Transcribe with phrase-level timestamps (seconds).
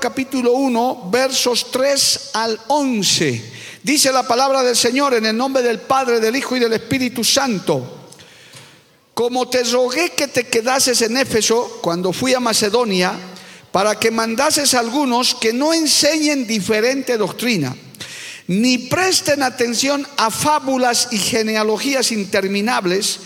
[0.00, 3.52] Capítulo 1 versos 3 al 11.
[3.82, 7.22] Dice la palabra del Señor en el nombre del Padre, del Hijo y del Espíritu
[7.22, 8.08] Santo.
[9.12, 13.12] Como te rogué que te quedases en Éfeso cuando fui a Macedonia,
[13.70, 17.76] para que mandases a algunos que no enseñen diferente doctrina,
[18.46, 23.20] ni presten atención a fábulas y genealogías interminables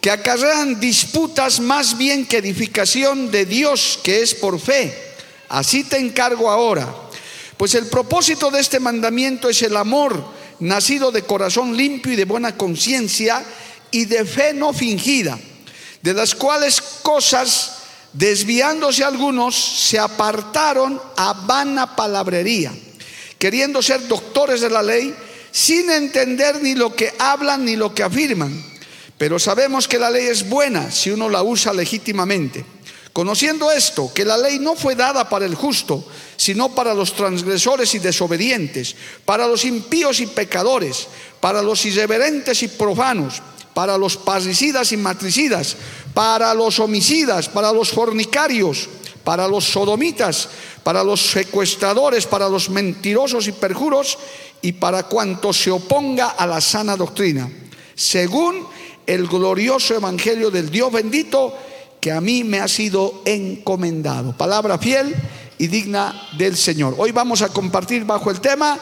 [0.00, 5.05] que acarrean disputas más bien que edificación de Dios que es por fe.
[5.48, 6.92] Así te encargo ahora.
[7.56, 10.22] Pues el propósito de este mandamiento es el amor,
[10.60, 13.44] nacido de corazón limpio y de buena conciencia
[13.90, 15.38] y de fe no fingida,
[16.02, 17.76] de las cuales cosas
[18.16, 22.72] desviándose algunos, se apartaron a vana palabrería,
[23.38, 25.14] queriendo ser doctores de la ley,
[25.50, 28.64] sin entender ni lo que hablan ni lo que afirman.
[29.18, 32.64] Pero sabemos que la ley es buena si uno la usa legítimamente.
[33.16, 36.04] Conociendo esto, que la ley no fue dada para el justo,
[36.36, 41.08] sino para los transgresores y desobedientes, para los impíos y pecadores,
[41.40, 43.40] para los irreverentes y profanos
[43.72, 45.76] para los parricidas y matricidas,
[46.12, 48.86] para los homicidas, para los fornicarios,
[49.24, 50.50] para los sodomitas,
[50.82, 54.18] para los secuestradores, para los mentirosos y perjuros
[54.60, 57.50] y para cuanto se oponga a la sana doctrina,
[57.94, 58.66] según
[59.06, 61.54] el glorioso evangelio del Dios bendito
[62.06, 64.30] que a mí me ha sido encomendado.
[64.30, 65.12] Palabra fiel
[65.58, 66.94] y digna del Señor.
[66.98, 68.78] Hoy vamos a compartir bajo el tema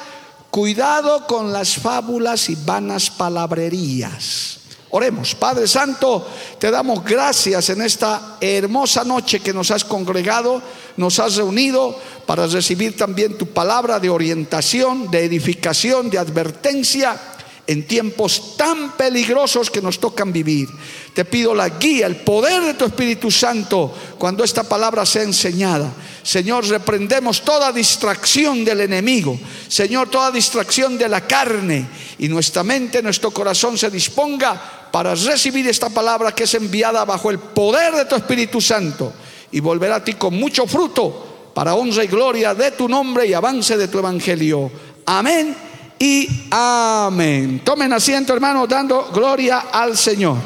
[0.51, 4.59] Cuidado con las fábulas y vanas palabrerías.
[4.91, 10.61] Oremos, Padre Santo, te damos gracias en esta hermosa noche que nos has congregado,
[10.99, 17.19] nos has reunido para recibir también tu palabra de orientación, de edificación, de advertencia
[17.67, 20.69] en tiempos tan peligrosos que nos tocan vivir.
[21.15, 25.93] Te pido la guía, el poder de tu Espíritu Santo cuando esta palabra sea enseñada.
[26.23, 29.39] Señor, reprendemos toda distracción del enemigo.
[29.69, 31.89] Señor, toda distracción de la carne.
[32.19, 37.31] Y nuestra mente, nuestro corazón se disponga para recibir esta palabra que es enviada bajo
[37.31, 39.13] el poder de tu Espíritu Santo.
[39.53, 43.33] Y volver a ti con mucho fruto para honra y gloria de tu nombre y
[43.33, 44.71] avance de tu evangelio.
[45.07, 45.64] Amén
[45.99, 47.62] y amén.
[47.65, 50.37] Tomen asiento, hermanos, dando gloria al Señor.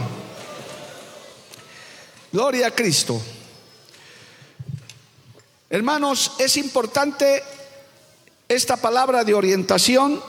[2.32, 3.20] Gloria a Cristo.
[5.70, 7.42] Hermanos, es importante
[8.48, 10.20] esta palabra de orientación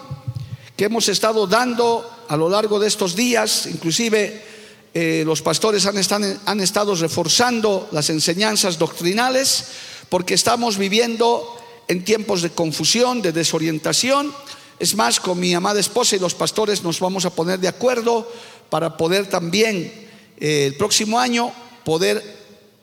[0.75, 4.43] que hemos estado dando a lo largo de estos días, inclusive
[4.93, 5.97] eh, los pastores han,
[6.45, 9.65] han estado reforzando las enseñanzas doctrinales
[10.09, 14.33] porque estamos viviendo en tiempos de confusión, de desorientación.
[14.79, 18.31] Es más, con mi amada esposa y los pastores nos vamos a poner de acuerdo
[18.69, 19.91] para poder también
[20.39, 21.51] eh, el próximo año
[21.83, 22.23] poder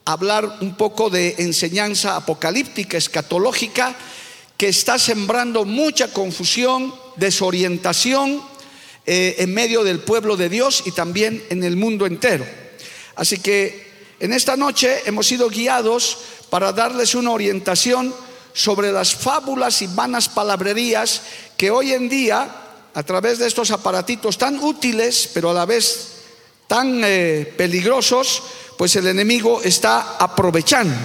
[0.05, 3.95] hablar un poco de enseñanza apocalíptica, escatológica,
[4.57, 8.43] que está sembrando mucha confusión, desorientación
[9.07, 12.45] eh, en medio del pueblo de Dios y también en el mundo entero.
[13.15, 13.87] Así que
[14.19, 16.19] en esta noche hemos sido guiados
[16.51, 18.13] para darles una orientación
[18.57, 21.21] sobre las fábulas y vanas palabrerías
[21.55, 22.49] que hoy en día,
[22.91, 26.13] a través de estos aparatitos tan útiles, pero a la vez
[26.65, 28.41] tan eh, peligrosos,
[28.75, 30.95] pues el enemigo está aprovechando.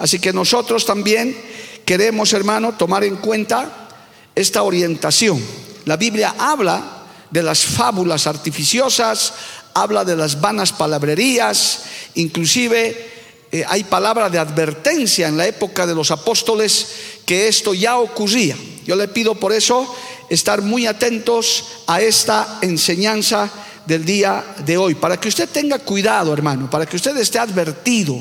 [0.00, 1.40] Así que nosotros también
[1.84, 3.88] queremos, hermano, tomar en cuenta
[4.34, 5.40] esta orientación.
[5.84, 9.32] La Biblia habla de las fábulas artificiosas,
[9.74, 11.82] habla de las vanas palabrerías,
[12.16, 16.88] inclusive eh, hay palabra de advertencia en la época de los apóstoles
[17.24, 18.56] que esto ya ocurría.
[18.84, 19.94] Yo le pido por eso
[20.28, 23.50] estar muy atentos a esta enseñanza
[23.86, 28.20] del día de hoy, para que usted tenga cuidado, hermano, para que usted esté advertido,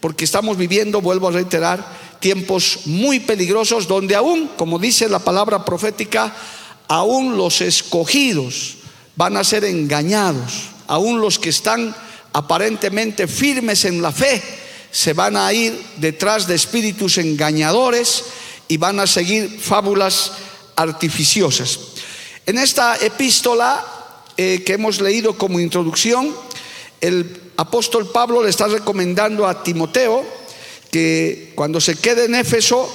[0.00, 5.64] porque estamos viviendo, vuelvo a reiterar, tiempos muy peligrosos donde aún, como dice la palabra
[5.64, 6.34] profética,
[6.88, 8.76] aún los escogidos
[9.14, 11.94] van a ser engañados, aún los que están
[12.32, 14.42] aparentemente firmes en la fe,
[14.94, 18.26] se van a ir detrás de espíritus engañadores
[18.68, 20.30] y van a seguir fábulas
[20.76, 21.80] artificiosas.
[22.46, 23.84] En esta epístola
[24.36, 26.32] eh, que hemos leído como introducción,
[27.00, 30.24] el apóstol Pablo le está recomendando a Timoteo
[30.92, 32.88] que cuando se quede en Éfeso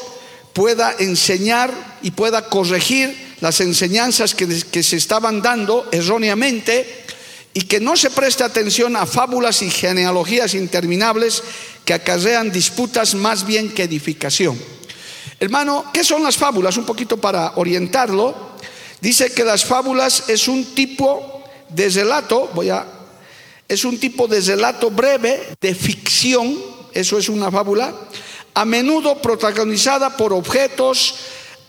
[0.53, 7.07] pueda enseñar y pueda corregir las enseñanzas que, que se estaban dando erróneamente
[7.53, 11.43] y que no se preste atención a fábulas y genealogías interminables
[11.89, 14.55] que acarrean disputas más bien que edificación.
[15.39, 16.77] Hermano, ¿qué son las fábulas?
[16.77, 18.35] Un poquito para orientarlo.
[19.01, 22.85] Dice que las fábulas es un tipo de relato, voy a
[23.67, 26.59] es un tipo de relato breve de ficción,
[26.93, 27.91] eso es una fábula,
[28.53, 31.15] a menudo protagonizada por objetos,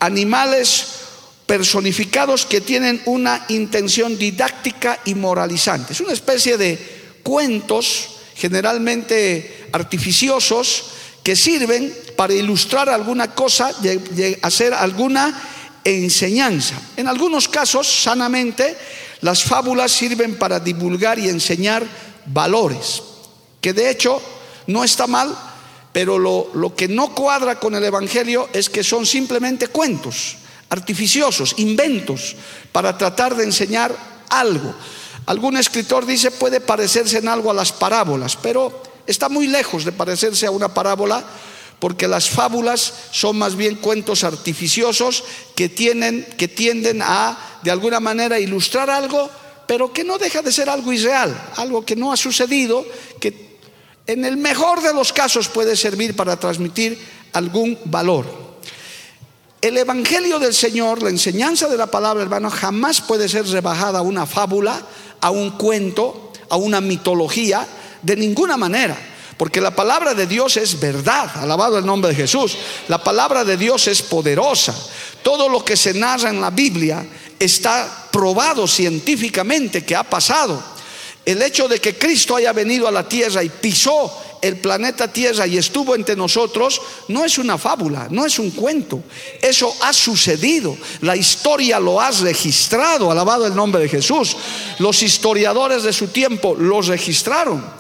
[0.01, 0.85] animales
[1.47, 5.95] personificados que tienen una intención didáctica y moralizante.
[5.95, 6.79] Es una especie de
[7.23, 10.85] cuentos generalmente artificiosos
[11.23, 13.73] que sirven para ilustrar alguna cosa,
[14.43, 15.41] hacer alguna
[15.85, 16.81] enseñanza.
[16.97, 18.77] En algunos casos, sanamente,
[19.21, 21.85] las fábulas sirven para divulgar y enseñar
[22.27, 23.03] valores,
[23.61, 24.21] que de hecho
[24.67, 25.37] no está mal,
[25.93, 30.37] pero lo, lo que no cuadra con el Evangelio es que son simplemente cuentos
[30.71, 32.37] artificiosos, inventos,
[32.73, 33.95] para tratar de enseñar
[34.31, 34.73] algo.
[35.27, 39.93] Algún escritor dice puede parecerse en algo a las parábolas, pero está muy lejos de
[39.93, 41.25] parecerse a una parábola
[41.81, 45.25] porque las fábulas son más bien cuentos artificiosos
[45.57, 49.31] que, tienen, que tienden a, de alguna manera, ilustrar algo,
[49.67, 52.85] pero que no deja de ser algo irreal, algo que no ha sucedido,
[53.19, 53.59] que
[54.07, 56.99] en el mejor de los casos puede servir para transmitir
[57.33, 58.27] algún valor.
[59.63, 64.03] El Evangelio del Señor, la enseñanza de la palabra, hermano, jamás puede ser rebajada a
[64.03, 64.83] una fábula,
[65.21, 67.67] a un cuento, a una mitología,
[68.03, 68.97] de ninguna manera.
[69.37, 72.59] Porque la palabra de Dios es verdad, alabado el nombre de Jesús.
[72.89, 74.75] La palabra de Dios es poderosa.
[75.23, 77.07] Todo lo que se narra en la Biblia
[77.39, 80.63] está probado científicamente que ha pasado.
[81.25, 84.13] El hecho de que Cristo haya venido a la tierra y pisó
[84.43, 89.03] el planeta Tierra y estuvo entre nosotros, no es una fábula, no es un cuento.
[89.41, 90.77] Eso ha sucedido.
[91.03, 94.37] La historia lo ha registrado, alabado el nombre de Jesús.
[94.79, 97.80] Los historiadores de su tiempo los registraron.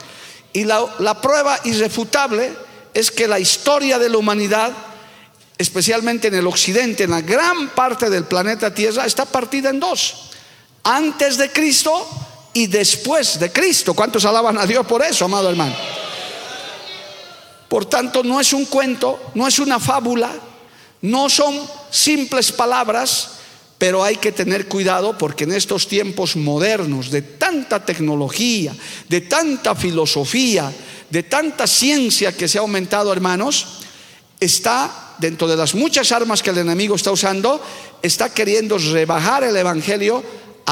[0.52, 2.52] Y la, prueba irrefutable
[2.93, 4.73] es que la historia de la humanidad,
[5.56, 10.31] especialmente en el occidente, en la gran parte del planeta Tierra, está partida en dos.
[10.82, 12.06] Antes de Cristo
[12.52, 13.94] y después de Cristo.
[13.94, 15.75] ¿Cuántos alaban a Dios por eso, amado hermano?
[17.69, 20.32] Por tanto, no es un cuento, no es una fábula,
[21.02, 21.61] no son
[21.91, 23.40] simples palabras,
[23.81, 28.77] pero hay que tener cuidado porque en estos tiempos modernos de tanta tecnología,
[29.09, 30.71] de tanta filosofía,
[31.09, 33.81] de tanta ciencia que se ha aumentado, hermanos,
[34.38, 37.59] está dentro de las muchas armas que el enemigo está usando,
[38.03, 40.23] está queriendo rebajar el Evangelio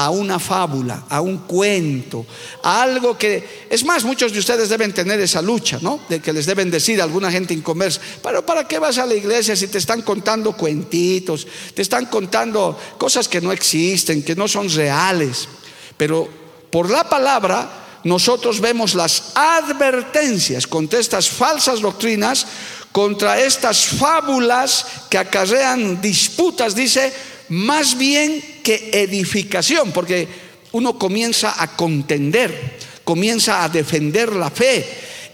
[0.05, 2.25] a una fábula, a un cuento,
[2.63, 5.99] a algo que, es más, muchos de ustedes deben tener esa lucha, ¿no?
[6.07, 9.13] De que les deben decir a alguna gente inconversa, pero ¿para qué vas a la
[9.13, 14.47] iglesia si te están contando cuentitos, te están contando cosas que no existen, que no
[14.47, 15.49] son reales?
[15.97, 16.29] Pero
[16.71, 22.47] por la palabra nosotros vemos las advertencias contra estas falsas doctrinas,
[22.93, 27.11] contra estas fábulas que acarrean disputas, dice,
[27.49, 30.27] más bien que edificación, porque
[30.71, 34.85] uno comienza a contender, comienza a defender la fe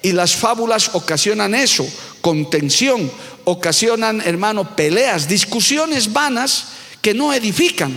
[0.01, 1.87] y las fábulas ocasionan eso,
[2.21, 3.11] contención,
[3.43, 6.67] ocasionan, hermano, peleas, discusiones vanas
[7.01, 7.93] que no edifican.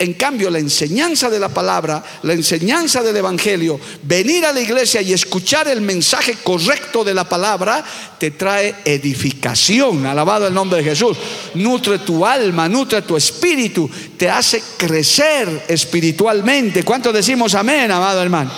[0.00, 5.02] En cambio, la enseñanza de la palabra, la enseñanza del Evangelio, venir a la iglesia
[5.02, 7.84] y escuchar el mensaje correcto de la palabra,
[8.18, 10.06] te trae edificación.
[10.06, 11.18] Alabado el nombre de Jesús.
[11.52, 16.82] Nutre tu alma, nutre tu espíritu, te hace crecer espiritualmente.
[16.82, 18.50] ¿Cuánto decimos amén, amado hermano?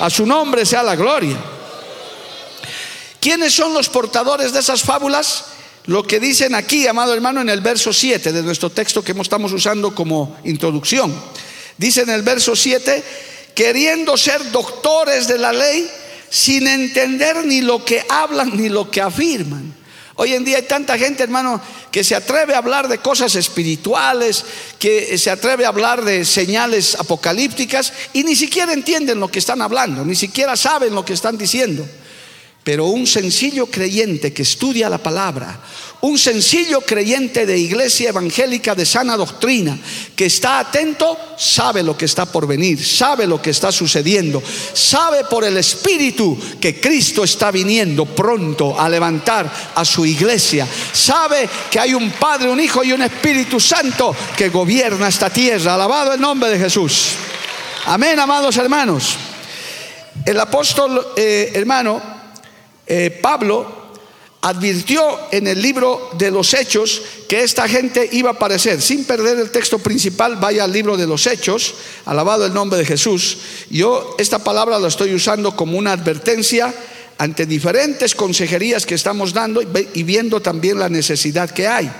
[0.00, 1.36] A su nombre sea la gloria.
[3.20, 5.44] ¿Quiénes son los portadores de esas fábulas?
[5.88, 9.54] Lo que dicen aquí, amado hermano, en el verso 7 de nuestro texto que estamos
[9.54, 11.14] usando como introducción.
[11.78, 13.02] Dice en el verso 7,
[13.54, 15.90] queriendo ser doctores de la ley
[16.28, 19.74] sin entender ni lo que hablan ni lo que afirman.
[20.16, 21.58] Hoy en día hay tanta gente, hermano,
[21.90, 24.44] que se atreve a hablar de cosas espirituales,
[24.78, 29.62] que se atreve a hablar de señales apocalípticas y ni siquiera entienden lo que están
[29.62, 31.88] hablando, ni siquiera saben lo que están diciendo.
[32.68, 35.58] Pero un sencillo creyente que estudia la palabra,
[36.02, 39.78] un sencillo creyente de iglesia evangélica de sana doctrina,
[40.14, 44.42] que está atento, sabe lo que está por venir, sabe lo que está sucediendo,
[44.74, 51.48] sabe por el Espíritu que Cristo está viniendo pronto a levantar a su iglesia, sabe
[51.70, 55.72] que hay un Padre, un Hijo y un Espíritu Santo que gobierna esta tierra.
[55.72, 57.12] Alabado el nombre de Jesús.
[57.86, 59.16] Amén, amados hermanos.
[60.26, 62.17] El apóstol eh, hermano
[62.88, 63.78] eh, Pablo
[64.40, 65.02] advirtió
[65.32, 68.80] en el libro de los Hechos que esta gente iba a aparecer.
[68.80, 72.84] Sin perder el texto principal, vaya al libro de los Hechos, alabado el nombre de
[72.84, 73.38] Jesús.
[73.68, 76.72] Yo esta palabra la estoy usando como una advertencia
[77.18, 81.90] ante diferentes consejerías que estamos dando y viendo también la necesidad que hay.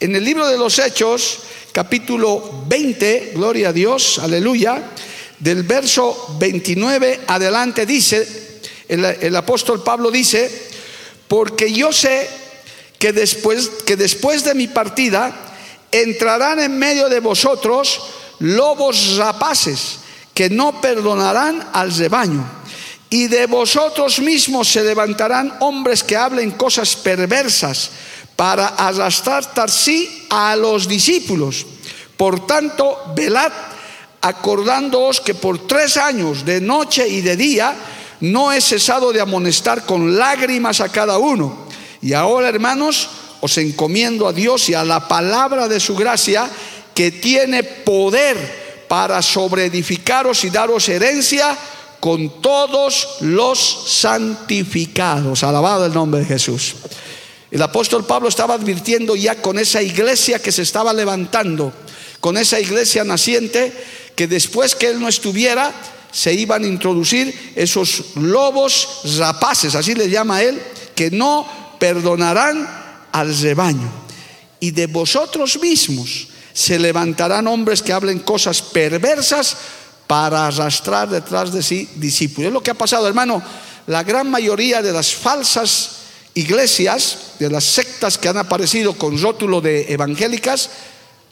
[0.00, 1.40] En el libro de los Hechos,
[1.72, 4.90] capítulo 20, gloria a Dios, aleluya,
[5.38, 8.43] del verso 29 adelante dice,
[8.88, 10.50] el, apóstol Pablo dice,
[11.28, 12.28] porque yo sé
[12.98, 15.34] que después, que después de mi partida
[15.90, 18.00] entrarán en medio de vosotros
[18.40, 19.98] lobos rapaces
[20.34, 22.44] que no perdonarán al rebaño.
[23.08, 27.90] Y de vosotros mismos se levantarán hombres que hablen cosas perversas
[28.34, 31.64] para arrastrar sí a los discípulos.
[32.16, 33.52] Por tanto, velad
[34.20, 37.74] acordándoos que por tres años, de noche y de día,
[38.32, 41.66] no he cesado de amonestar con lágrimas a cada uno.
[42.00, 43.08] Y ahora, hermanos,
[43.40, 46.48] os encomiendo a Dios y a la palabra de su gracia
[46.94, 51.56] que tiene poder para sobreedificaros y daros herencia
[52.00, 55.42] con todos los santificados.
[55.42, 56.76] Alabado el nombre de Jesús.
[57.50, 61.72] El apóstol Pablo estaba advirtiendo ya con esa iglesia que se estaba levantando,
[62.20, 63.72] con esa iglesia naciente,
[64.16, 65.72] que después que él no estuviera,
[66.14, 70.62] se iban a introducir esos lobos rapaces, así le llama él,
[70.94, 71.44] que no
[71.80, 72.68] perdonarán
[73.10, 73.90] al rebaño.
[74.60, 79.56] Y de vosotros mismos se levantarán hombres que hablen cosas perversas
[80.06, 82.46] para arrastrar detrás de sí discípulos.
[82.46, 83.42] Es lo que ha pasado, hermano.
[83.88, 85.96] La gran mayoría de las falsas
[86.34, 90.70] iglesias, de las sectas que han aparecido con rótulo de evangélicas,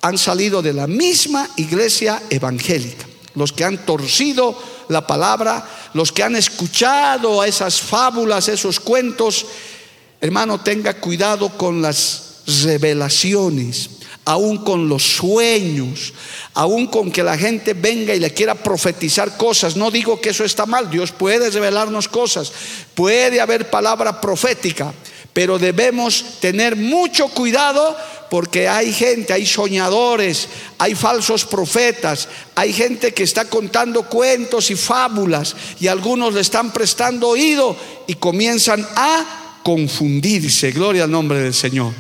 [0.01, 4.57] han salido de la misma iglesia evangélica los que han torcido
[4.89, 9.47] la palabra, los que han escuchado esas fábulas, esos cuentos,
[10.21, 13.91] hermano, tenga cuidado con las revelaciones,
[14.25, 16.13] aún con los sueños,
[16.55, 19.77] aún con que la gente venga y le quiera profetizar cosas.
[19.77, 22.53] No digo que eso está mal, Dios puede revelarnos cosas,
[22.95, 24.93] puede haber palabra profética,
[25.33, 27.97] pero debemos tener mucho cuidado
[28.31, 30.49] porque hay gente, hay soñadores,
[30.79, 36.73] hay falsos profetas, hay gente que está contando cuentos y fábulas y algunos le están
[36.73, 40.73] prestando oído y comienzan a confundirse.
[40.73, 41.93] Gloria al nombre del Señor.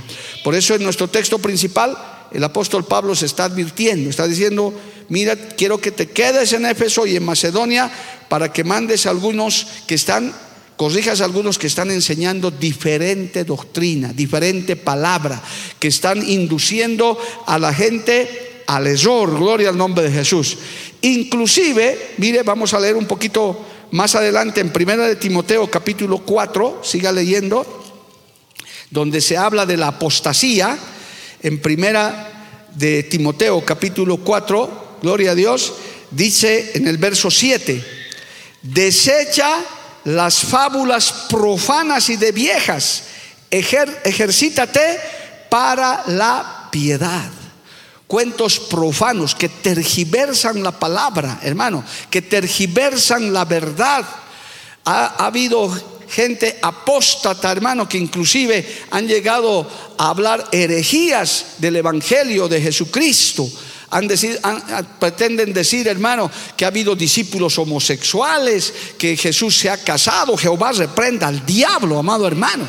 [0.42, 1.96] Por eso en nuestro texto principal
[2.32, 4.72] el apóstol Pablo se está advirtiendo, está diciendo,
[5.08, 7.90] mira, quiero que te quedes en Éfeso y en Macedonia
[8.28, 10.32] para que mandes a algunos que están
[10.76, 15.43] corrijas a algunos que están enseñando diferente doctrina, diferente palabra,
[15.79, 20.59] que están induciendo a la gente al error, gloria al nombre de Jesús.
[21.02, 26.81] Inclusive, mire, vamos a leer un poquito más adelante en Primera de Timoteo capítulo 4,
[26.83, 27.67] siga leyendo,
[28.91, 30.79] donde se habla de la apostasía,
[31.43, 35.75] en Primera de Timoteo capítulo 4, gloria a Dios,
[36.11, 37.85] dice en el verso 7,
[38.62, 39.59] desecha
[40.04, 43.04] las fábulas profanas y de viejas.
[43.50, 44.99] ejercítate
[45.49, 47.30] para la piedad.
[48.06, 54.04] Cuentos profanos que tergiversan la palabra, hermano, que tergiversan la verdad.
[54.85, 55.71] Ha, ha habido
[56.09, 59.66] gente apóstata, hermano, que inclusive han llegado
[59.97, 63.49] a hablar herejías del Evangelio de Jesucristo
[64.99, 71.28] pretenden decir, hermano, que ha habido discípulos homosexuales, que Jesús se ha casado, Jehová reprenda
[71.28, 72.64] al diablo, amado hermano.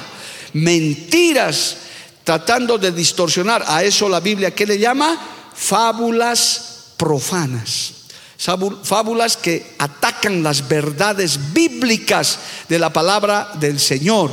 [0.53, 1.77] Mentiras
[2.23, 3.63] tratando de distorsionar.
[3.67, 5.17] A eso la Biblia, ¿qué le llama?
[5.53, 7.93] Fábulas profanas.
[8.37, 14.31] Fábulas que atacan las verdades bíblicas de la palabra del Señor.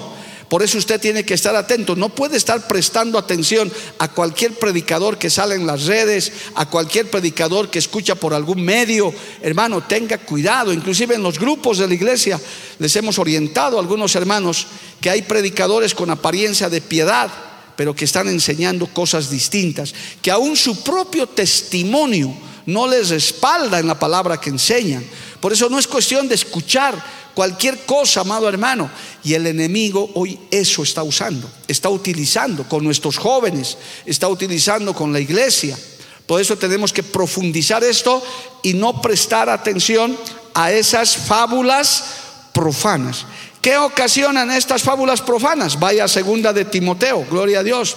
[0.51, 1.95] Por eso usted tiene que estar atento.
[1.95, 7.09] No puede estar prestando atención a cualquier predicador que sale en las redes, a cualquier
[7.09, 9.15] predicador que escucha por algún medio.
[9.43, 10.73] Hermano, tenga cuidado.
[10.73, 12.41] Inclusive en los grupos de la iglesia
[12.81, 14.67] les hemos orientado a algunos hermanos
[15.01, 17.31] que hay predicadores con apariencia de piedad,
[17.77, 19.95] pero que están enseñando cosas distintas.
[20.21, 22.35] Que aún su propio testimonio
[22.67, 25.05] no les respalda en la palabra que enseñan.
[25.41, 28.91] Por eso no es cuestión de escuchar cualquier cosa, amado hermano.
[29.23, 35.13] Y el enemigo hoy eso está usando, está utilizando con nuestros jóvenes, está utilizando con
[35.13, 35.79] la iglesia.
[36.27, 38.23] Por eso tenemos que profundizar esto
[38.63, 40.17] y no prestar atención
[40.55, 42.05] a esas fábulas
[42.53, 43.27] profanas.
[43.61, 45.79] ¿Qué ocasionan estas fábulas profanas?
[45.79, 47.97] Vaya segunda de Timoteo, gloria a Dios,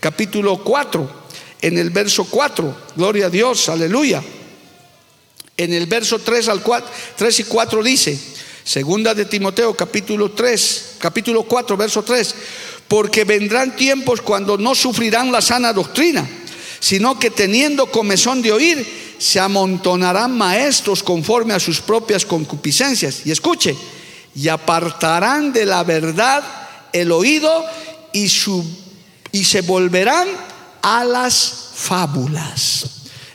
[0.00, 1.24] capítulo 4,
[1.62, 4.22] en el verso 4, gloria a Dios, aleluya.
[5.56, 8.18] En el verso 3 al 4, 3 y 4 dice,
[8.64, 12.34] segunda de Timoteo capítulo 3, capítulo 4, verso 3,
[12.88, 16.26] porque vendrán tiempos cuando no sufrirán la sana doctrina,
[16.80, 23.26] sino que teniendo comezón de oír, se amontonarán maestros conforme a sus propias concupiscencias.
[23.26, 23.76] Y escuche,
[24.34, 26.42] y apartarán de la verdad
[26.92, 27.64] el oído
[28.12, 28.24] y,
[29.32, 30.28] y se volverán
[30.82, 32.86] a las fábulas.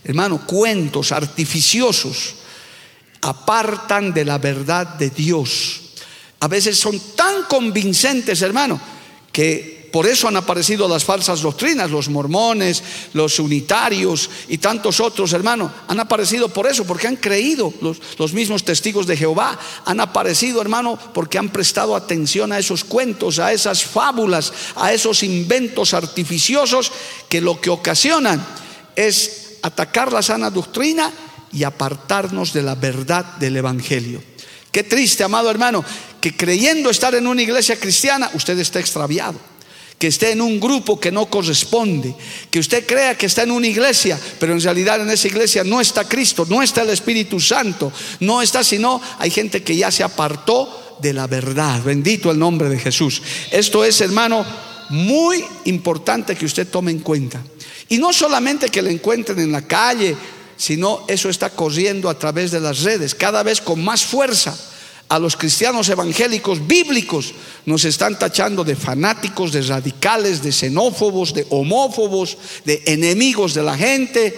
[0.03, 2.38] Hermano, cuentos artificiosos
[3.21, 5.81] apartan de la verdad de Dios.
[6.39, 8.79] A veces son tan convincentes, hermano,
[9.31, 12.83] que por eso han aparecido las falsas doctrinas, los mormones,
[13.13, 15.71] los unitarios y tantos otros, hermano.
[15.87, 19.57] Han aparecido por eso, porque han creído los, los, mismos testigos de Jehová.
[19.85, 25.23] Han aparecido, hermano, porque han prestado atención a esos cuentos, a esas fábulas, a esos
[25.23, 26.91] inventos artificiosos
[27.27, 28.45] que lo que ocasionan
[28.95, 31.11] es atacar la sana doctrina
[31.51, 34.21] y apartarnos de la verdad del Evangelio.
[34.71, 35.83] Qué triste, amado hermano,
[36.21, 39.39] que creyendo estar en una iglesia cristiana, usted está extraviado
[39.99, 42.15] que esté en un grupo que no corresponde,
[42.49, 45.81] que usted crea que está en una iglesia, pero en realidad en esa iglesia no
[45.81, 47.91] está Cristo, no está el Espíritu Santo,
[48.21, 51.83] no está, sino hay gente que ya se apartó de la verdad.
[51.83, 53.21] Bendito el nombre de Jesús.
[53.51, 54.45] Esto es, hermano,
[54.89, 57.43] muy importante que usted tome en cuenta.
[57.89, 60.15] Y no solamente que lo encuentren en la calle,
[60.59, 64.55] sino eso está corriendo a través de las redes, cada vez con más fuerza
[65.07, 67.33] a los cristianos evangélicos bíblicos
[67.65, 73.75] nos están tachando de fanáticos, de radicales, de xenófobos, de homófobos, de enemigos de la
[73.75, 74.37] gente.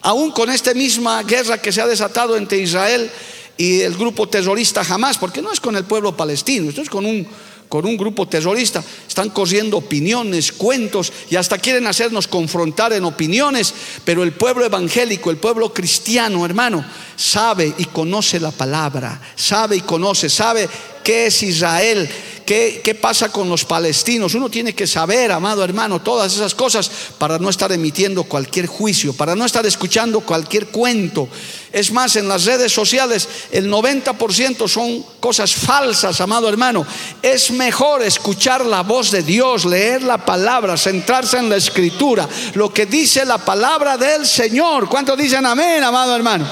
[0.00, 3.10] Aún con esta misma guerra que se ha desatado entre Israel
[3.56, 7.04] y el grupo terrorista jamás, porque no es con el pueblo palestino, esto es con
[7.04, 7.28] un
[7.70, 13.72] con un grupo terrorista, están corriendo opiniones, cuentos y hasta quieren hacernos confrontar en opiniones,
[14.04, 19.80] pero el pueblo evangélico, el pueblo cristiano, hermano, sabe y conoce la palabra, sabe y
[19.82, 20.68] conoce, sabe
[21.04, 22.10] qué es Israel,
[22.50, 24.34] ¿Qué, pasa con los palestinos?
[24.34, 29.12] Uno tiene que saber, amado hermano, todas esas cosas para no estar emitiendo cualquier juicio,
[29.12, 31.28] para no estar escuchando cualquier cuento.
[31.72, 36.84] Es más, en las redes sociales el 90% son cosas falsas, amado hermano.
[37.22, 42.74] Es mejor escuchar la voz de Dios, leer la palabra, centrarse en la escritura, lo
[42.74, 44.88] que dice la palabra del Señor.
[44.88, 46.48] ¿Cuántos dicen amén, amado hermano?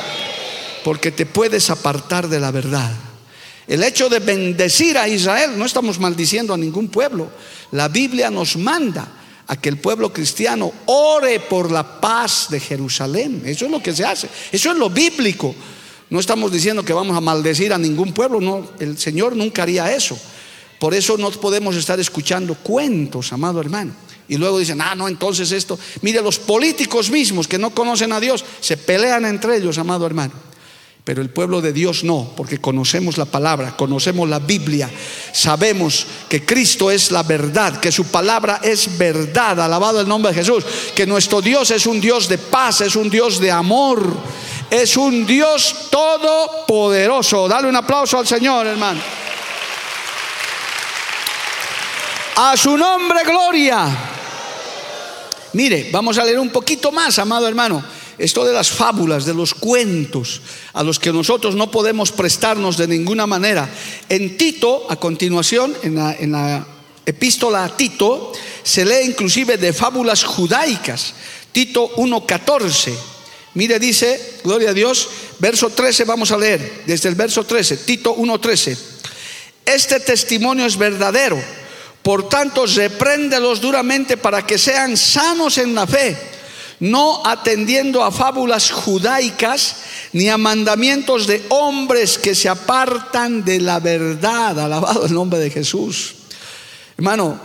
[0.84, 3.07] Porque te puedes apartar de la verdad.
[3.68, 7.30] El hecho de bendecir a Israel, no estamos maldiciendo a ningún pueblo.
[7.72, 9.06] La Biblia nos manda
[9.46, 13.42] a que el pueblo cristiano ore por la paz de Jerusalén.
[13.44, 14.28] Eso es lo que se hace.
[14.50, 15.54] Eso es lo bíblico.
[16.08, 18.40] No estamos diciendo que vamos a maldecir a ningún pueblo.
[18.40, 20.18] No, el Señor nunca haría eso.
[20.78, 23.92] Por eso no podemos estar escuchando cuentos, amado hermano.
[24.28, 25.78] Y luego dicen, ah, no, entonces esto.
[26.00, 30.32] Mire, los políticos mismos que no conocen a Dios se pelean entre ellos, amado hermano.
[31.08, 34.90] Pero el pueblo de Dios no, porque conocemos la palabra, conocemos la Biblia,
[35.32, 40.40] sabemos que Cristo es la verdad, que su palabra es verdad, alabado el nombre de
[40.40, 44.06] Jesús, que nuestro Dios es un Dios de paz, es un Dios de amor,
[44.68, 47.48] es un Dios todopoderoso.
[47.48, 49.00] Dale un aplauso al Señor, hermano.
[52.36, 53.86] A su nombre, gloria.
[55.54, 59.54] Mire, vamos a leer un poquito más, amado hermano esto de las fábulas, de los
[59.54, 60.40] cuentos,
[60.72, 63.68] a los que nosotros no podemos prestarnos de ninguna manera.
[64.08, 66.66] En Tito, a continuación, en la,
[67.06, 71.14] epístola a Tito, se lee inclusive de fábulas judaicas.
[71.52, 72.92] Tito 1.14.
[73.54, 78.16] Mire, dice, gloria a Dios, verso 13 vamos a leer, desde el verso 13, Tito
[78.16, 78.76] 1.13.
[79.64, 81.40] Este testimonio es verdadero,
[82.02, 86.37] por tanto, repréndelos duramente para que sean sanos en la fe
[86.80, 89.76] no atendiendo a fábulas judaicas
[90.12, 94.58] ni a mandamientos de hombres que se apartan de la verdad.
[94.58, 96.14] Alabado el nombre de Jesús.
[96.96, 97.40] Hermano,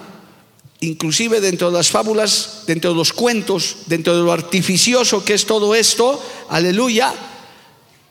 [0.82, 5.46] inclusive dentro de las fábulas, dentro de los cuentos, dentro de lo artificioso que es
[5.46, 7.14] todo esto, aleluya,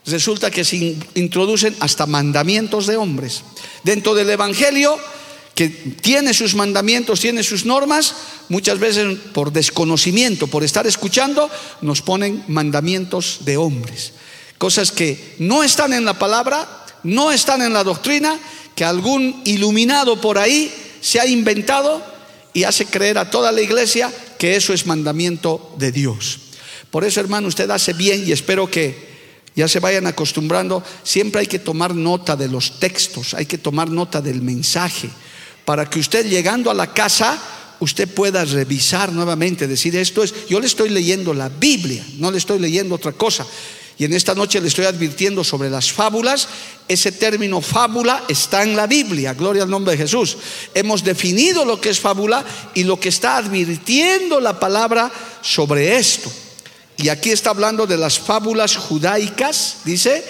[0.05, 3.43] resulta que se introducen hasta mandamientos de hombres.
[3.83, 4.97] Dentro del Evangelio
[5.55, 8.15] que tiene sus mandamientos, tiene sus normas,
[8.49, 11.49] muchas veces por desconocimiento, por estar escuchando,
[11.81, 14.13] nos ponen mandamientos de hombres.
[14.57, 18.39] Cosas que no están en la palabra, no están en la doctrina
[18.75, 22.03] que algún iluminado por ahí se ha inventado
[22.53, 26.39] y hace creer a toda la iglesia que eso es mandamiento de Dios.
[26.89, 29.13] Por eso, hermano, usted hace bien y espero que
[29.55, 30.83] ya se vayan acostumbrando.
[31.03, 35.09] Siempre hay que tomar nota de los textos, hay que tomar nota del mensaje,
[35.65, 37.39] para que usted llegando a la casa,
[37.79, 42.37] usted pueda revisar nuevamente, decir esto es, yo le estoy leyendo la Biblia, no le
[42.37, 43.45] estoy leyendo otra cosa.
[43.97, 46.47] Y en esta noche le estoy advirtiendo sobre las fábulas.
[46.87, 50.37] Ese término fábula está en la Biblia, gloria al nombre de Jesús.
[50.73, 56.31] Hemos definido lo que es fábula y lo que está advirtiendo la palabra sobre esto.
[56.97, 60.23] Y aquí está hablando de las fábulas judaicas, dice,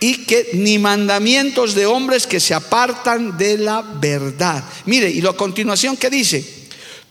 [0.00, 4.64] y que ni mandamientos de hombres que se apartan de la verdad.
[4.84, 6.66] Mire, y a continuación, ¿qué dice?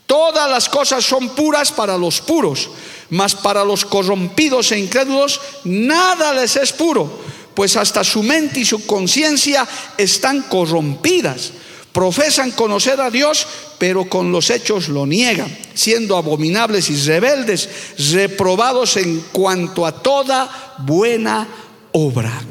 [0.06, 2.70] Todas las cosas son puras para los puros
[3.10, 7.06] mas para los corrompidos e incrédulos nada les es puro,
[7.54, 11.52] pues hasta su mente y su conciencia están corrompidas.
[11.92, 13.46] Profesan conocer a Dios,
[13.78, 17.68] pero con los hechos lo niegan, siendo abominables y rebeldes,
[18.12, 21.48] reprobados en cuanto a toda buena
[21.92, 22.42] obra.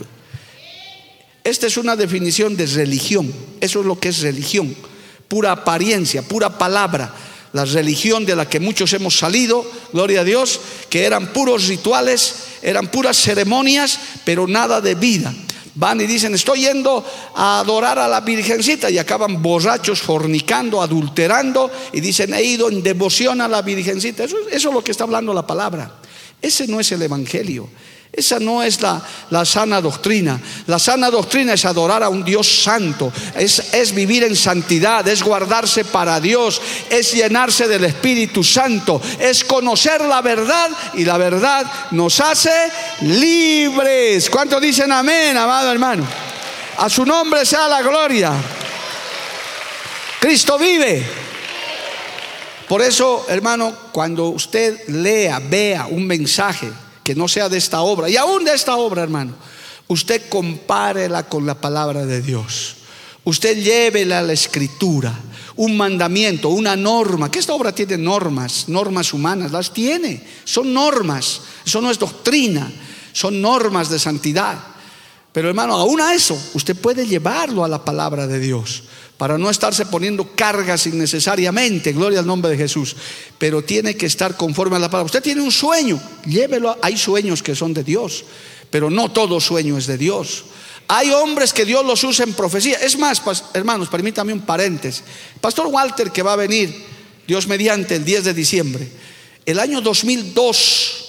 [1.46, 4.76] Esta es una definición de religión, eso es lo que es religión,
[5.30, 7.16] pura apariencia, pura palabra
[7.56, 12.36] la religión de la que muchos hemos salido, gloria a Dios, que eran puros rituales,
[12.62, 15.34] eran puras ceremonias, pero nada de vida.
[15.76, 21.72] Van y dicen, estoy yendo a adorar a la Virgencita y acaban borrachos, fornicando, adulterando
[21.94, 24.26] y dicen, he ido en devoción a la Virgencita.
[24.26, 25.96] Eso, eso es lo que está hablando la palabra.
[26.42, 27.70] Ese no es el Evangelio.
[28.16, 29.02] Esa no es la,
[29.46, 30.40] sana doctrina.
[30.68, 35.22] La sana doctrina es adorar a un Dios santo, es, es vivir en santidad, es
[35.22, 41.66] guardarse para Dios, es llenarse del Espíritu Santo, es conocer la verdad y la verdad
[41.92, 44.30] nos hace libres.
[44.30, 46.08] ¿Cuántos dicen amén, amado hermano?
[46.78, 48.34] A su nombre sea la gloria.
[50.20, 51.06] Cristo vive.
[52.68, 56.72] Por eso, hermano, cuando usted lea, vea un mensaje,
[57.06, 59.36] que no sea de esta obra, y aún de esta obra, hermano,
[59.88, 62.78] usted compárela con la palabra de Dios.
[63.24, 65.14] Usted llévela a la escritura,
[65.56, 71.42] un mandamiento, una norma, que esta obra tiene normas, normas humanas, las tiene, son normas,
[71.64, 72.74] eso no es doctrina,
[73.14, 74.58] son normas de santidad.
[75.32, 78.82] Pero hermano, aún a eso, usted puede llevarlo a la palabra de Dios
[79.18, 82.96] para no estarse poniendo cargas innecesariamente, gloria al nombre de Jesús,
[83.38, 85.06] pero tiene que estar conforme a la palabra.
[85.06, 88.26] Usted tiene un sueño, llévelo, hay sueños que son de Dios,
[88.70, 90.46] pero no todo sueño es de Dios.
[90.88, 92.78] Hay hombres que Dios los usa en profecía.
[92.78, 93.22] Es más,
[93.54, 95.04] hermanos, permítame un paréntesis.
[95.42, 96.76] Pastor Walter que va a venir,
[97.26, 98.88] Dios mediante, el 10 de diciembre,
[99.46, 101.05] el año 2002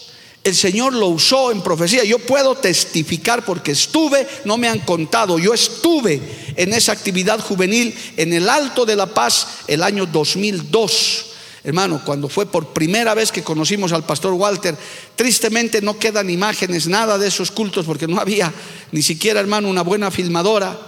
[0.47, 2.05] el Señor lo usó en profecía.
[2.05, 6.23] Yo puedo testificar porque estuve, no me han contado, yo estuve
[6.55, 11.27] en esa actividad juvenil en el Alto de la Paz el año 2002.
[11.65, 14.77] Hermano, cuando fue por primera vez que conocimos al pastor Walter,
[15.17, 18.55] tristemente no quedan imágenes, nada de esos cultos, porque no había
[18.93, 20.79] ni siquiera, hermano, una buena filmadora,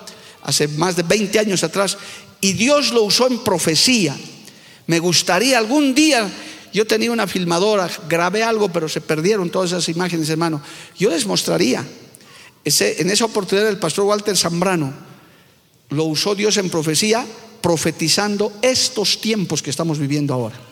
[0.45, 1.99] hace más de 20 años atrás,
[2.41, 4.17] y Dios lo usó en profecía.
[4.87, 6.31] Me gustaría algún día
[6.73, 10.63] yo tenía una filmadora, grabé algo, pero se perdieron todas esas imágenes, hermano.
[10.99, 11.87] Yo les mostraría.
[12.65, 14.93] en esa oportunidad el pastor Walter Zambrano
[15.91, 17.27] lo usó Dios en profecía,
[17.63, 20.68] profetizando estos tiempos que estamos viviendo ahora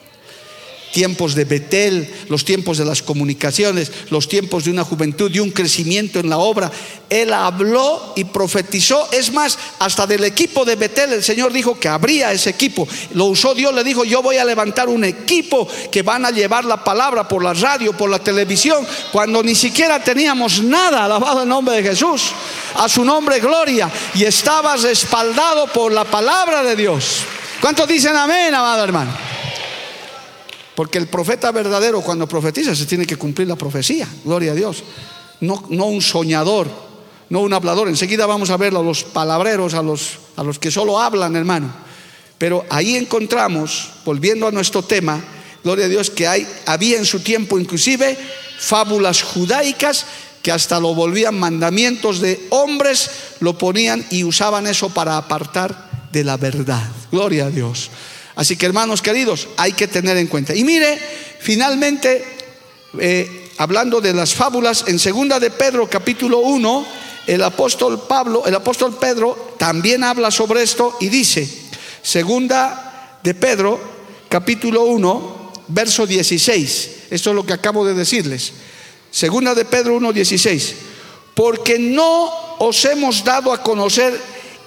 [0.97, 5.51] tiempos de Betel, los tiempos de las comunicaciones, los tiempos de una juventud y un
[5.51, 6.71] crecimiento en la obra.
[7.07, 9.07] Él habló y profetizó.
[9.11, 12.87] Es más, hasta del equipo de Betel el Señor dijo que habría ese equipo.
[13.13, 16.65] Lo usó Dios, le dijo, yo voy a levantar un equipo que van a llevar
[16.65, 21.49] la palabra por la radio, por la televisión, cuando ni siquiera teníamos nada, alabado el
[21.49, 22.31] nombre de Jesús.
[22.73, 23.87] A su nombre gloria.
[24.15, 27.19] Y estaba respaldado por la palabra de Dios.
[27.61, 29.36] ¿Cuántos dicen amén, amado hermano?
[30.77, 34.83] Porque el profeta verdadero cuando profetiza se tiene que cumplir la profecía, gloria a Dios.
[35.41, 36.67] No, no un soñador,
[37.31, 37.87] no un hablador.
[37.87, 41.73] Enseguida vamos a ver a los palabreros, a los, a los que solo hablan, hermano.
[42.37, 45.19] Pero ahí encontramos, volviendo a nuestro tema,
[45.63, 48.15] gloria a Dios, que hay, había en su tiempo inclusive
[48.59, 50.05] fábulas judaicas
[50.43, 53.09] que hasta lo volvían mandamientos de hombres,
[53.39, 56.87] lo ponían y usaban eso para apartar de la verdad.
[57.11, 57.89] Gloria a Dios.
[58.37, 60.53] Así que hermanos queridos, hay que tener en cuenta.
[60.53, 60.99] Y mire,
[61.39, 62.23] finalmente,
[62.99, 66.85] eh, hablando de las fábulas, en segunda de Pedro capítulo 1,
[67.25, 71.49] el apóstol Pablo, el apóstol Pedro también habla sobre esto y dice,
[72.03, 73.79] segunda de Pedro
[74.29, 76.91] capítulo 1, verso 16.
[77.09, 78.53] Esto es lo que acabo de decirles.
[79.09, 80.75] Segunda de Pedro 1, 16.
[81.33, 84.15] Porque no os hemos dado a conocer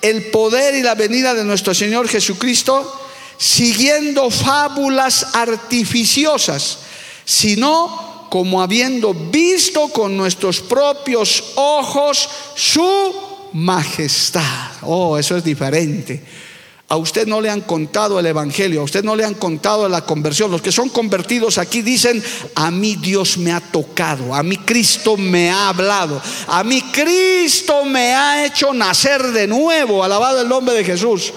[0.02, 2.99] el poder y la venida de nuestro Señor Jesucristo
[3.40, 6.80] siguiendo fábulas artificiosas,
[7.24, 13.14] sino como habiendo visto con nuestros propios ojos su
[13.54, 14.42] majestad.
[14.82, 16.22] Oh, eso es diferente.
[16.88, 20.04] A usted no le han contado el Evangelio, a usted no le han contado la
[20.04, 20.50] conversión.
[20.50, 22.22] Los que son convertidos aquí dicen,
[22.56, 27.86] a mí Dios me ha tocado, a mí Cristo me ha hablado, a mí Cristo
[27.86, 30.04] me ha hecho nacer de nuevo.
[30.04, 31.32] Alabado el nombre de Jesús.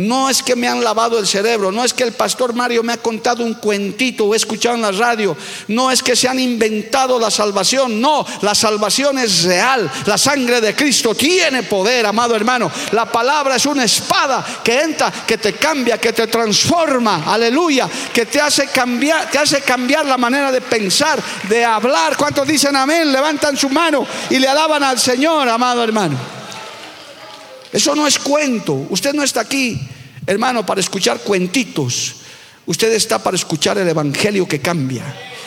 [0.00, 2.94] No es que me han lavado el cerebro, no es que el pastor Mario me
[2.94, 5.36] ha contado un cuentito o he escuchado en la radio,
[5.68, 10.60] no es que se han inventado la salvación, no, la salvación es real, la sangre
[10.62, 12.70] de Cristo tiene poder, amado hermano.
[12.92, 18.24] La palabra es una espada que entra, que te cambia, que te transforma, aleluya, que
[18.24, 22.16] te hace cambiar, te hace cambiar la manera de pensar, de hablar.
[22.16, 23.12] ¿Cuántos dicen amén?
[23.12, 26.39] Levantan su mano y le alaban al Señor, amado hermano.
[27.72, 28.86] Eso no es cuento.
[28.90, 29.80] Usted no está aquí,
[30.26, 32.16] hermano, para escuchar cuentitos.
[32.66, 35.02] Usted está para escuchar el Evangelio que cambia,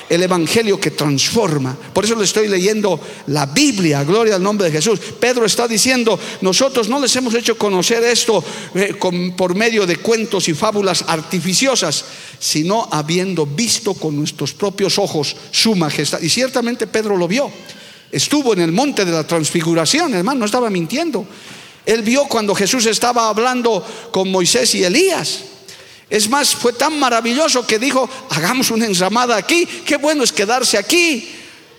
[0.09, 1.77] el Evangelio que transforma.
[1.93, 4.99] Por eso le estoy leyendo la Biblia, gloria al nombre de Jesús.
[5.19, 8.43] Pedro está diciendo, nosotros no les hemos hecho conocer esto
[8.75, 8.95] eh,
[9.37, 12.03] por medio de cuentos y fábulas artificiosas,
[12.39, 16.21] sino habiendo visto con nuestros propios ojos su majestad.
[16.21, 17.49] Y ciertamente Pedro lo vio.
[18.11, 21.25] Estuvo en el monte de la transfiguración, hermano, no estaba mintiendo.
[21.85, 25.43] Él vio cuando Jesús estaba hablando con Moisés y Elías.
[26.09, 30.77] Es más, fue tan maravilloso que dijo, hagamos una ensamada aquí, qué bueno es quedarse
[30.77, 31.27] aquí,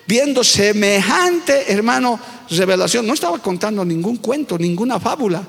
[0.07, 2.19] viendo semejante, hermano,
[2.51, 3.07] revelación.
[3.07, 5.47] No estaba contando ningún cuento, ninguna fábula,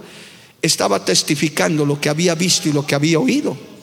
[0.62, 3.75] estaba testificando lo que había visto y lo que había oído.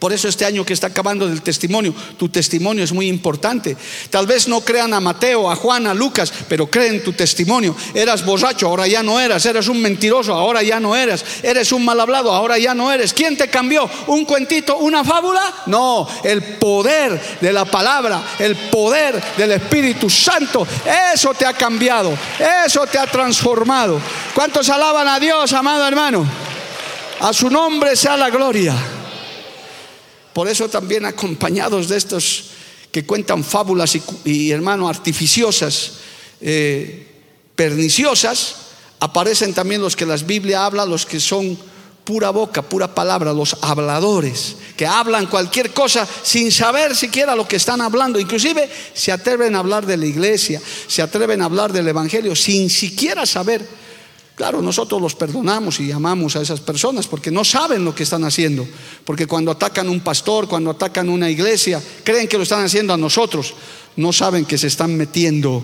[0.00, 3.76] Por eso este año que está acabando del testimonio, tu testimonio es muy importante.
[4.08, 7.76] Tal vez no crean a Mateo, a Juan, a Lucas, pero creen tu testimonio.
[7.92, 9.44] Eras borracho, ahora ya no eras.
[9.44, 11.22] Eres un mentiroso, ahora ya no eras.
[11.42, 13.12] Eres un mal hablado, ahora ya no eres.
[13.12, 13.88] ¿Quién te cambió?
[14.06, 15.42] ¿Un cuentito, una fábula?
[15.66, 20.66] No, el poder de la palabra, el poder del Espíritu Santo.
[21.14, 22.16] Eso te ha cambiado,
[22.64, 24.00] eso te ha transformado.
[24.34, 26.26] ¿Cuántos alaban a Dios, amado hermano?
[27.20, 28.74] A su nombre sea la gloria.
[30.32, 32.50] Por eso también acompañados de estos
[32.90, 35.92] que cuentan fábulas y, hermano, artificiosas,
[36.40, 37.06] eh,
[37.54, 38.56] perniciosas,
[39.00, 41.58] aparecen también los que las Biblia habla, los que son
[42.04, 47.56] pura boca, pura palabra, los habladores, que hablan cualquier cosa sin saber siquiera lo que
[47.56, 48.18] están hablando.
[48.18, 52.68] Inclusive se atreven a hablar de la iglesia, se atreven a hablar del Evangelio sin
[52.68, 53.79] siquiera saber
[54.40, 58.24] Claro, nosotros los perdonamos y amamos a esas personas porque no saben lo que están
[58.24, 58.66] haciendo.
[59.04, 62.96] Porque cuando atacan un pastor, cuando atacan una iglesia, creen que lo están haciendo a
[62.96, 63.52] nosotros.
[63.96, 65.62] No saben que se están metiendo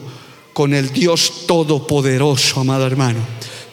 [0.52, 3.20] con el Dios todopoderoso, amado hermano.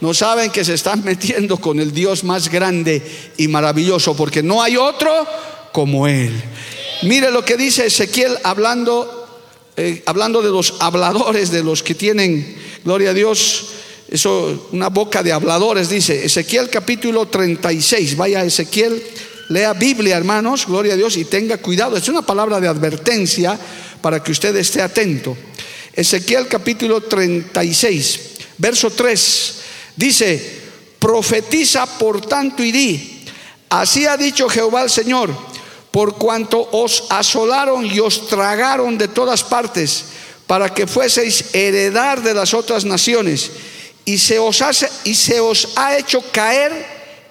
[0.00, 3.02] No saben que se están metiendo con el Dios más grande
[3.36, 5.12] y maravilloso porque no hay otro
[5.70, 6.32] como Él.
[7.02, 9.28] Mire lo que dice Ezequiel hablando,
[9.76, 13.66] eh, hablando de los habladores, de los que tienen, gloria a Dios,
[14.14, 18.16] eso, una boca de habladores, dice Ezequiel capítulo 36.
[18.16, 19.02] Vaya Ezequiel,
[19.48, 21.96] lea Biblia, hermanos, gloria a Dios, y tenga cuidado.
[21.96, 23.58] Es una palabra de advertencia
[24.00, 25.36] para que usted esté atento.
[25.92, 28.20] Ezequiel capítulo 36,
[28.58, 29.54] verso 3,
[29.96, 30.60] dice,
[31.00, 33.24] profetiza por tanto y di,
[33.68, 35.36] así ha dicho Jehová el Señor,
[35.90, 40.04] por cuanto os asolaron y os tragaron de todas partes,
[40.46, 43.50] para que fueseis heredar de las otras naciones
[44.04, 46.72] y se os, hace, y se os ha hecho caer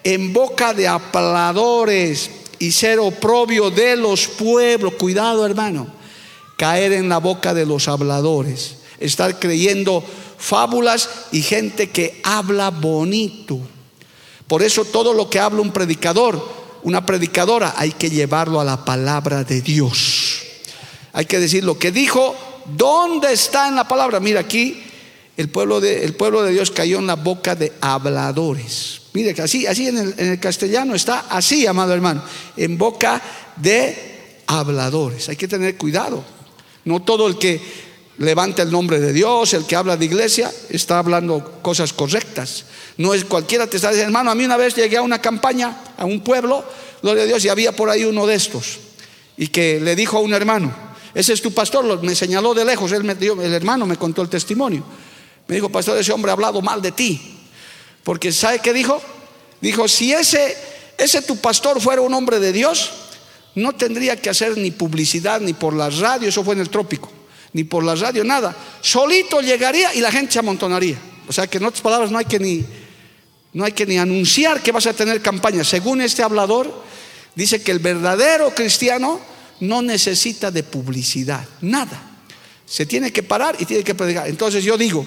[0.03, 4.95] en boca de apaladores y ser oprobio de los pueblos.
[4.95, 5.88] Cuidado, hermano,
[6.57, 10.03] caer en la boca de los habladores, estar creyendo
[10.38, 13.59] fábulas y gente que habla bonito.
[14.47, 18.83] Por eso todo lo que habla un predicador, una predicadora, hay que llevarlo a la
[18.83, 20.41] palabra de Dios.
[21.13, 24.19] Hay que decir lo que dijo, ¿dónde está en la palabra?
[24.19, 24.83] Mira aquí
[25.36, 29.02] el pueblo de, el pueblo de Dios cayó en la boca de habladores.
[29.13, 32.24] Mire así, así en el, en el castellano está así, amado hermano,
[32.58, 33.22] en boca
[33.58, 35.30] de habladores.
[35.30, 36.24] Hay que tener cuidado.
[36.86, 37.62] No todo el que
[38.17, 42.65] levanta el nombre de Dios, el que habla de iglesia, está hablando cosas correctas.
[42.98, 45.82] No es cualquiera te está diciendo, hermano, a mí una vez llegué a una campaña,
[45.98, 46.63] a un pueblo,
[47.02, 48.80] gloria a Dios, y había por ahí uno de estos.
[49.38, 50.74] Y que le dijo a un hermano,
[51.13, 54.30] ese es tu pastor, me señaló de lejos, él me el hermano me contó el
[54.30, 54.84] testimonio.
[55.47, 57.39] Me dijo, pastor, ese hombre ha hablado mal de ti.
[58.03, 59.01] Porque ¿sabe qué dijo?
[59.62, 60.58] Dijo, si ese,
[60.97, 62.91] ese tu pastor fuera un hombre de Dios,
[63.56, 67.10] no tendría que hacer ni publicidad, ni por la radio, eso fue en el trópico,
[67.53, 68.56] ni por la radio, nada.
[68.82, 70.97] Solito llegaría y la gente se amontonaría.
[71.27, 72.65] O sea que en otras palabras no hay que ni,
[73.53, 75.63] no hay que ni anunciar que vas a tener campaña.
[75.63, 76.84] Según este hablador,
[77.36, 79.19] dice que el verdadero cristiano
[79.60, 82.10] no necesita de publicidad, nada.
[82.65, 84.27] Se tiene que parar y tiene que predicar.
[84.27, 85.06] Entonces yo digo,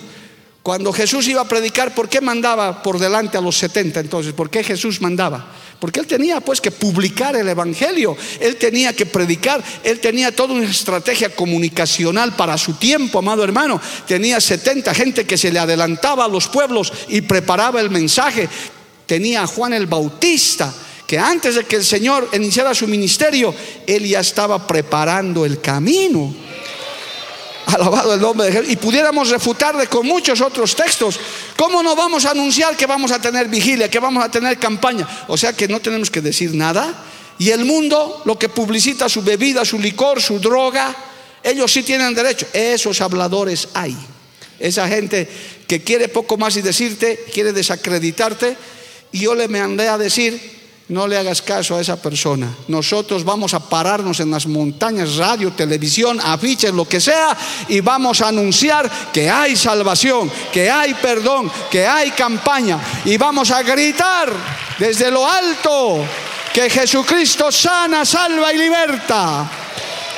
[0.67, 4.33] cuando Jesús iba a predicar, ¿por qué mandaba por delante a los 70 entonces?
[4.33, 5.47] ¿Por qué Jesús mandaba?
[5.79, 10.55] Porque él tenía pues que publicar el Evangelio, él tenía que predicar, él tenía toda
[10.55, 13.81] una estrategia comunicacional para su tiempo, amado hermano.
[14.09, 18.49] Tenía 70 gente que se le adelantaba a los pueblos y preparaba el mensaje.
[19.07, 20.75] Tenía a Juan el Bautista,
[21.07, 23.55] que antes de que el Señor iniciara su ministerio,
[23.87, 26.35] él ya estaba preparando el camino.
[27.67, 28.71] Alabado el nombre de Jesús.
[28.71, 31.19] Y pudiéramos refutarle con muchos otros textos.
[31.57, 35.07] ¿Cómo no vamos a anunciar que vamos a tener vigilia, que vamos a tener campaña?
[35.29, 36.95] O sea que no tenemos que decir nada.
[37.39, 40.95] Y el mundo, lo que publicita su bebida, su licor, su droga,
[41.43, 42.47] ellos sí tienen derecho.
[42.53, 43.97] Esos habladores hay.
[44.59, 45.29] Esa gente
[45.67, 48.57] que quiere poco más y decirte, quiere desacreditarte.
[49.13, 50.56] Y yo le me andé a decir,
[50.89, 52.49] no le hagas caso a esa persona.
[52.69, 57.37] Nosotros vamos a pararnos en las montañas, radio, televisión, afiches, lo que sea,
[57.69, 62.79] y vamos a anunciar que hay salvación, que hay perdón, que hay campaña.
[63.05, 64.33] Y vamos a gritar
[64.79, 66.05] desde lo alto
[66.53, 69.51] que Jesucristo sana, salva y liberta.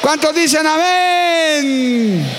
[0.02, 2.30] ¿Cuántos dicen amén?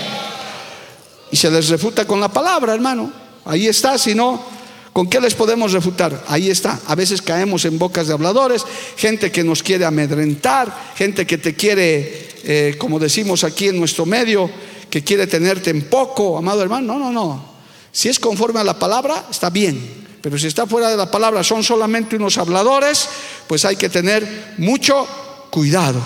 [1.32, 3.12] Y se les refuta con la palabra, hermano.
[3.44, 4.59] Ahí está, si no,
[4.92, 6.24] ¿Con qué les podemos refutar?
[6.26, 6.80] Ahí está.
[6.86, 8.64] A veces caemos en bocas de habladores,
[8.96, 14.04] gente que nos quiere amedrentar, gente que te quiere, eh, como decimos aquí en nuestro
[14.04, 14.50] medio,
[14.90, 16.98] que quiere tenerte en poco, amado hermano.
[16.98, 17.50] No, no, no.
[17.92, 20.00] Si es conforme a la palabra, está bien.
[20.20, 23.08] Pero si está fuera de la palabra, son solamente unos habladores,
[23.46, 25.06] pues hay que tener mucho
[25.50, 26.02] cuidado.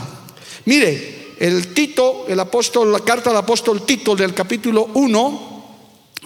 [0.66, 5.64] Mire, el Tito, el apóstol, la carta del apóstol Tito del capítulo 1,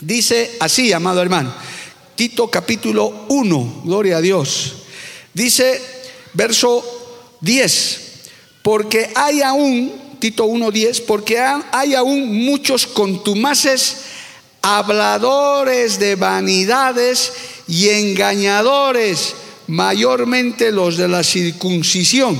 [0.00, 1.54] dice así, amado hermano.
[2.18, 4.72] Tito capítulo 1, gloria a Dios.
[5.32, 5.80] Dice
[6.32, 6.82] verso
[7.42, 8.00] 10,
[8.60, 13.98] porque hay aún, Tito 1, 10, porque hay aún muchos contumaces,
[14.62, 17.32] habladores de vanidades
[17.68, 19.36] y engañadores,
[19.68, 22.36] mayormente los de la circuncisión,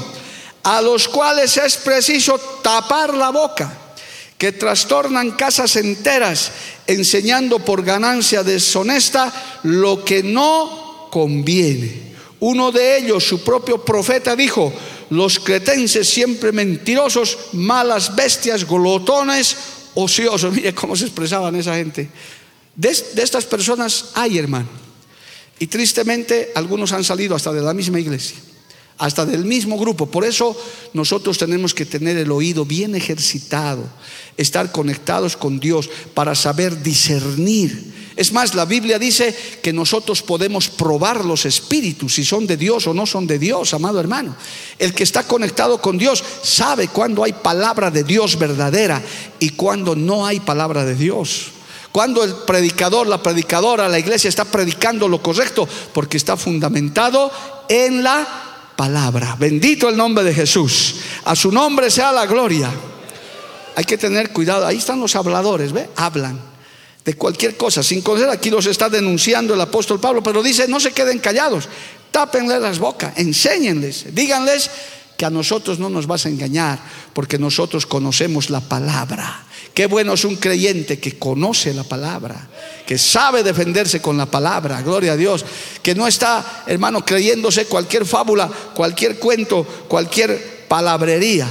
[0.65, 3.88] a los cuales es preciso tapar la boca
[4.39, 6.53] que trastornan casas enteras,
[6.87, 12.15] enseñando por ganancia deshonesta lo que no conviene.
[12.39, 14.73] Uno de ellos, su propio profeta, dijo,
[15.11, 19.57] los cretenses siempre mentirosos, malas bestias, glotones,
[19.95, 20.53] ociosos.
[20.55, 22.09] Mire cómo se expresaban esa gente.
[22.77, 24.69] De, de estas personas hay, hermano.
[25.59, 28.37] Y tristemente algunos han salido hasta de la misma iglesia
[28.99, 30.07] hasta del mismo grupo.
[30.07, 30.57] Por eso
[30.93, 33.85] nosotros tenemos que tener el oído bien ejercitado,
[34.37, 37.97] estar conectados con Dios para saber discernir.
[38.17, 39.33] Es más, la Biblia dice
[39.63, 43.73] que nosotros podemos probar los espíritus, si son de Dios o no son de Dios,
[43.75, 44.35] amado hermano.
[44.77, 49.01] El que está conectado con Dios sabe cuando hay palabra de Dios verdadera
[49.39, 51.53] y cuando no hay palabra de Dios.
[51.93, 57.31] Cuando el predicador, la predicadora, la iglesia está predicando lo correcto, porque está fundamentado
[57.69, 58.48] en la
[58.79, 59.35] palabra.
[59.37, 60.95] Bendito el nombre de Jesús.
[61.25, 62.71] A su nombre sea la gloria.
[63.75, 64.65] Hay que tener cuidado.
[64.65, 65.91] Ahí están los habladores, ¿ve?
[65.97, 66.41] Hablan
[67.05, 67.83] de cualquier cosa.
[67.83, 71.69] Sin conocer, aquí los está denunciando el apóstol Pablo, pero dice, no se queden callados.
[72.13, 74.71] Tápenle las bocas, enséñenles, díganles
[75.17, 76.79] que a nosotros no nos vas a engañar,
[77.15, 79.45] porque nosotros conocemos la palabra.
[79.79, 82.49] Qué bueno es un creyente que conoce la palabra,
[82.85, 85.45] que sabe defenderse con la palabra, gloria a Dios,
[85.85, 91.49] que no está, hermano, creyéndose cualquier fábula, cualquier cuento, cualquier palabrería.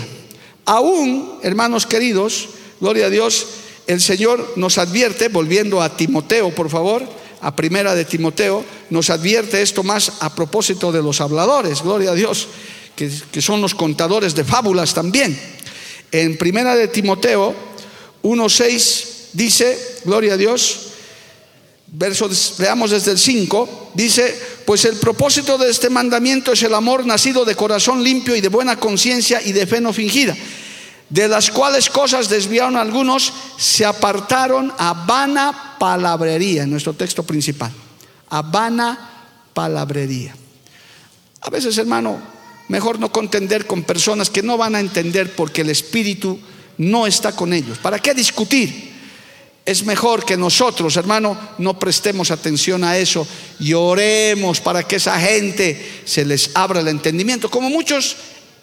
[0.66, 2.50] Aún, hermanos queridos,
[2.82, 3.48] gloria a Dios,
[3.88, 7.04] el Señor nos advierte, volviendo a Timoteo, por favor,
[7.40, 12.16] a primera de Timoteo, nos advierte esto más a propósito de los habladores, gloria a
[12.16, 12.50] Dios,
[12.94, 15.40] que, que son los contadores de fábulas también.
[16.12, 17.77] En primera de Timoteo,
[18.28, 20.88] 1.6 dice, gloria a Dios,
[21.88, 27.06] verso, veamos desde el 5, dice, pues el propósito de este mandamiento es el amor
[27.06, 30.36] nacido de corazón limpio y de buena conciencia y de fe no fingida,
[31.10, 37.72] de las cuales cosas desviaron algunos, se apartaron a vana palabrería, en nuestro texto principal,
[38.30, 40.36] a vana palabrería.
[41.42, 42.20] A veces, hermano,
[42.68, 46.38] mejor no contender con personas que no van a entender porque el Espíritu
[46.78, 47.78] no está con ellos.
[47.78, 48.96] ¿Para qué discutir?
[49.66, 53.28] Es mejor que nosotros, hermano, no prestemos atención a eso
[53.60, 58.16] y oremos para que esa gente se les abra el entendimiento, como muchos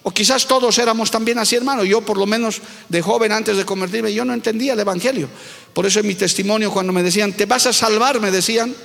[0.07, 1.83] O quizás todos éramos también así, hermano.
[1.83, 5.27] Yo por lo menos de joven antes de convertirme, yo no entendía el Evangelio.
[5.73, 8.75] Por eso en mi testimonio cuando me decían, te vas a salvar, me decían,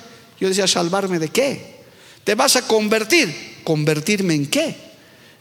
[0.41, 1.81] yo decía, ¿salvarme de qué?
[2.25, 3.61] ¿Te vas a convertir?
[3.65, 4.75] ¿Convertirme en qué?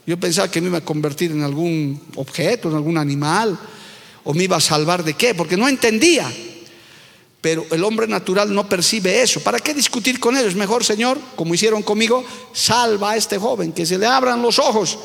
[0.06, 3.58] Yo pensaba que me iba a convertir en algún objeto, en algún animal,
[4.24, 6.30] o me iba a salvar de qué, porque no entendía.
[7.40, 9.40] Pero el hombre natural no percibe eso.
[9.40, 10.54] ¿Para qué discutir con ellos?
[10.54, 14.98] Mejor, Señor, como hicieron conmigo, salva a este joven, que se le abran los ojos.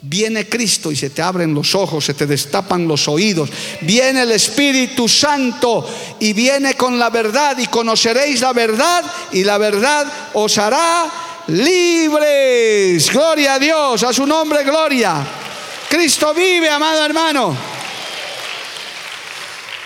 [0.00, 3.50] Viene Cristo y se te abren los ojos, se te destapan los oídos.
[3.82, 5.86] Viene el Espíritu Santo
[6.20, 11.10] y viene con la verdad y conoceréis la verdad y la verdad os hará
[11.48, 13.10] libres.
[13.10, 15.26] Gloria a Dios, a su nombre, gloria.
[15.88, 17.75] Cristo vive, amado hermano.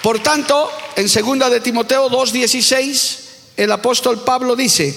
[0.03, 3.19] Por tanto, en 2 de Timoteo 2:16,
[3.57, 4.97] el apóstol Pablo dice,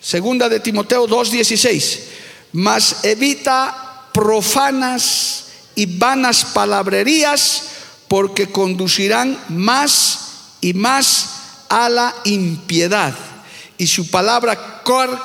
[0.00, 2.00] 2 de Timoteo 2:16,
[2.52, 7.62] mas evita profanas y vanas palabrerías
[8.06, 10.18] porque conducirán más
[10.60, 11.30] y más
[11.68, 13.14] a la impiedad.
[13.76, 14.82] Y su palabra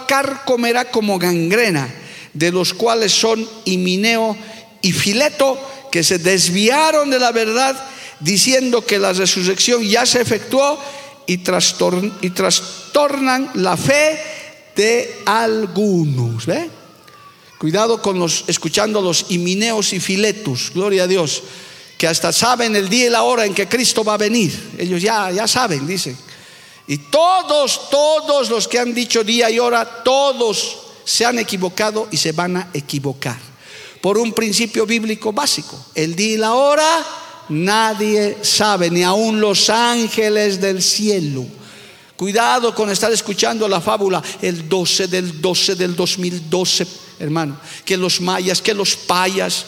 [0.08, 1.94] carcomerá como gangrena,
[2.34, 4.36] de los cuales son Himineo
[4.82, 5.60] y Fileto,
[5.92, 7.78] que se desviaron de la verdad,
[8.20, 10.80] diciendo que la resurrección ya se efectuó
[11.26, 14.20] y, trastornan la fe
[14.76, 16.46] de algunos.
[17.58, 21.44] Cuidado con los, escuchando los Himineos y Filetos, gloria a Dios,
[21.98, 24.76] que hasta saben el día y la hora en que Cristo va a venir.
[24.78, 26.18] Ellos ya, ya saben, dicen.
[26.88, 32.18] Y todos, todos los que han dicho día y hora, todos se han equivocado y
[32.18, 33.38] se van a equivocar.
[34.02, 35.78] Por un principio bíblico básico.
[35.94, 37.06] El día y la hora
[37.50, 41.46] nadie sabe, ni aun los ángeles del cielo.
[42.16, 46.88] Cuidado con estar escuchando la fábula el 12 del 12 del 2012,
[47.20, 47.60] hermano.
[47.86, 49.66] Que los mayas, que los payas.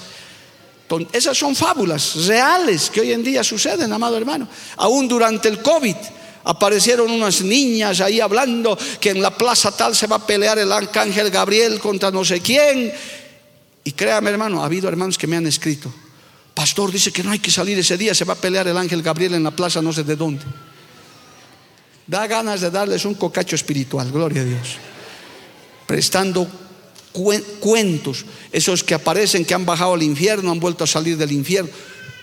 [1.13, 4.47] Esas son fábulas reales que hoy en día suceden, amado hermano.
[4.77, 5.95] Aún durante el COVID
[6.43, 10.71] Aparecieron unas niñas ahí hablando que en la plaza tal se va a pelear el
[10.71, 12.91] arcángel Gabriel contra no sé quién.
[13.83, 15.93] Y créame hermano, ha habido hermanos que me han escrito.
[16.61, 19.01] Pastor dice que no hay que salir ese día, se va a pelear el ángel
[19.01, 20.43] Gabriel en la plaza no sé de dónde.
[22.05, 24.77] Da ganas de darles un cocacho espiritual, gloria a Dios.
[25.87, 26.47] Prestando
[27.59, 31.71] cuentos, esos que aparecen que han bajado al infierno, han vuelto a salir del infierno.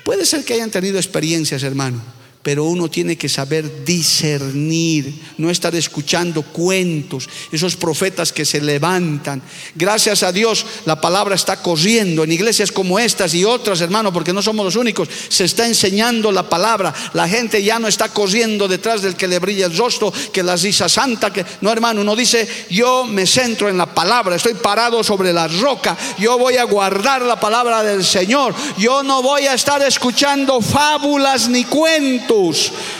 [0.04, 2.00] Puede ser que hayan tenido experiencias, hermano
[2.48, 9.42] pero uno tiene que saber discernir, no estar escuchando cuentos, esos profetas que se levantan.
[9.74, 14.32] Gracias a Dios la palabra está corriendo en iglesias como estas y otras, hermano, porque
[14.32, 15.10] no somos los únicos.
[15.28, 16.94] Se está enseñando la palabra.
[17.12, 20.56] La gente ya no está corriendo detrás del que le brilla el rostro, que la
[20.56, 25.04] risa santa, que no, hermano, uno dice, "Yo me centro en la palabra, estoy parado
[25.04, 28.54] sobre la roca, yo voy a guardar la palabra del Señor.
[28.78, 32.37] Yo no voy a estar escuchando fábulas ni cuentos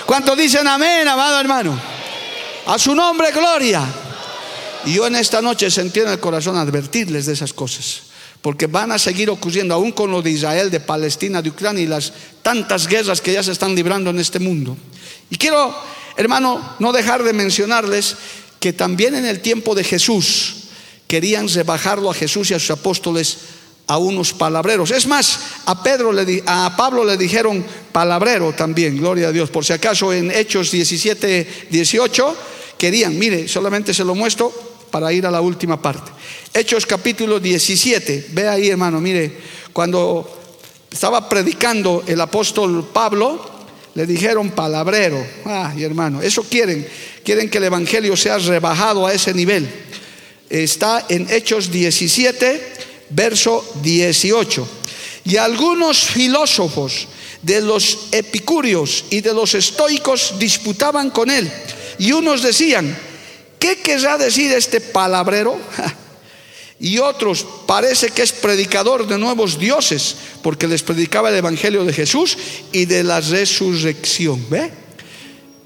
[0.07, 1.79] ¿Cuántos dicen amén, amado hermano?
[2.67, 3.83] A su nombre, gloria.
[4.85, 8.03] Y yo en esta noche sentí en el corazón advertirles de esas cosas.
[8.43, 11.87] Porque van a seguir ocurriendo, aún con lo de Israel, de Palestina, de Ucrania y
[11.87, 12.13] las
[12.43, 14.77] tantas guerras que ya se están librando en este mundo.
[15.31, 15.75] Y quiero,
[16.17, 18.17] hermano, no dejar de mencionarles
[18.61, 20.55] que también en el tiempo de Jesús
[21.07, 23.39] querían rebajarlo a Jesús y a sus apóstoles
[23.89, 24.91] a unos palabreros.
[24.91, 29.51] Es más, a Pedro le a Pablo le dijeron palabrero también, gloria a Dios.
[29.51, 32.37] Por si acaso en Hechos 17, 18
[32.77, 34.53] querían, mire, solamente se lo muestro
[34.91, 36.13] para ir a la última parte.
[36.53, 39.33] Hechos capítulo 17, ve ahí hermano, mire,
[39.73, 40.37] cuando
[40.91, 43.59] estaba predicando el apóstol Pablo,
[43.95, 45.19] le dijeron palabrero.
[45.47, 46.87] Ay, hermano, eso quieren,
[47.25, 49.67] quieren que el evangelio sea rebajado a ese nivel.
[50.51, 54.69] Está en Hechos 17 verso 18.
[55.25, 57.09] Y algunos filósofos
[57.43, 61.51] de los epicúreos y de los estoicos disputaban con él.
[61.99, 62.97] Y unos decían,
[63.59, 65.59] ¿qué querrá decir este palabrero?
[66.81, 71.93] Y otros parece que es predicador de nuevos dioses, porque les predicaba el Evangelio de
[71.93, 72.39] Jesús
[72.71, 74.47] y de la resurrección.
[74.49, 74.71] ¿Ve?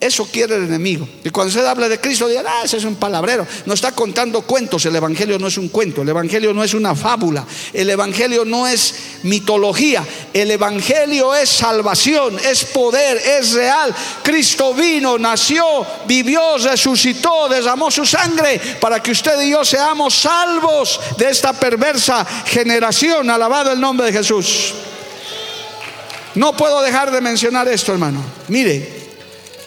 [0.03, 1.09] Eso quiere el enemigo.
[1.23, 3.47] Y cuando se habla de Cristo, dirán, ah, ese es un palabrero.
[3.67, 4.85] No está contando cuentos.
[4.85, 6.03] El Evangelio no es un cuento.
[6.03, 7.47] El Evangelio no es una fábula.
[7.73, 10.05] El Evangelio no es mitología.
[10.35, 13.95] El Evangelio es salvación, es poder, es real.
[14.25, 15.65] Cristo vino, nació,
[16.09, 22.27] vivió, resucitó, derramó su sangre para que usted y yo seamos salvos de esta perversa
[22.45, 23.31] generación.
[23.31, 24.75] Alabado el nombre de Jesús.
[26.35, 28.21] No puedo dejar de mencionar esto, hermano.
[28.49, 29.02] Mire,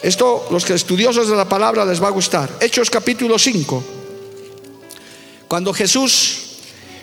[0.05, 2.47] esto, los que estudiosos de la palabra les va a gustar.
[2.59, 3.83] Hechos capítulo 5.
[5.47, 6.41] Cuando Jesús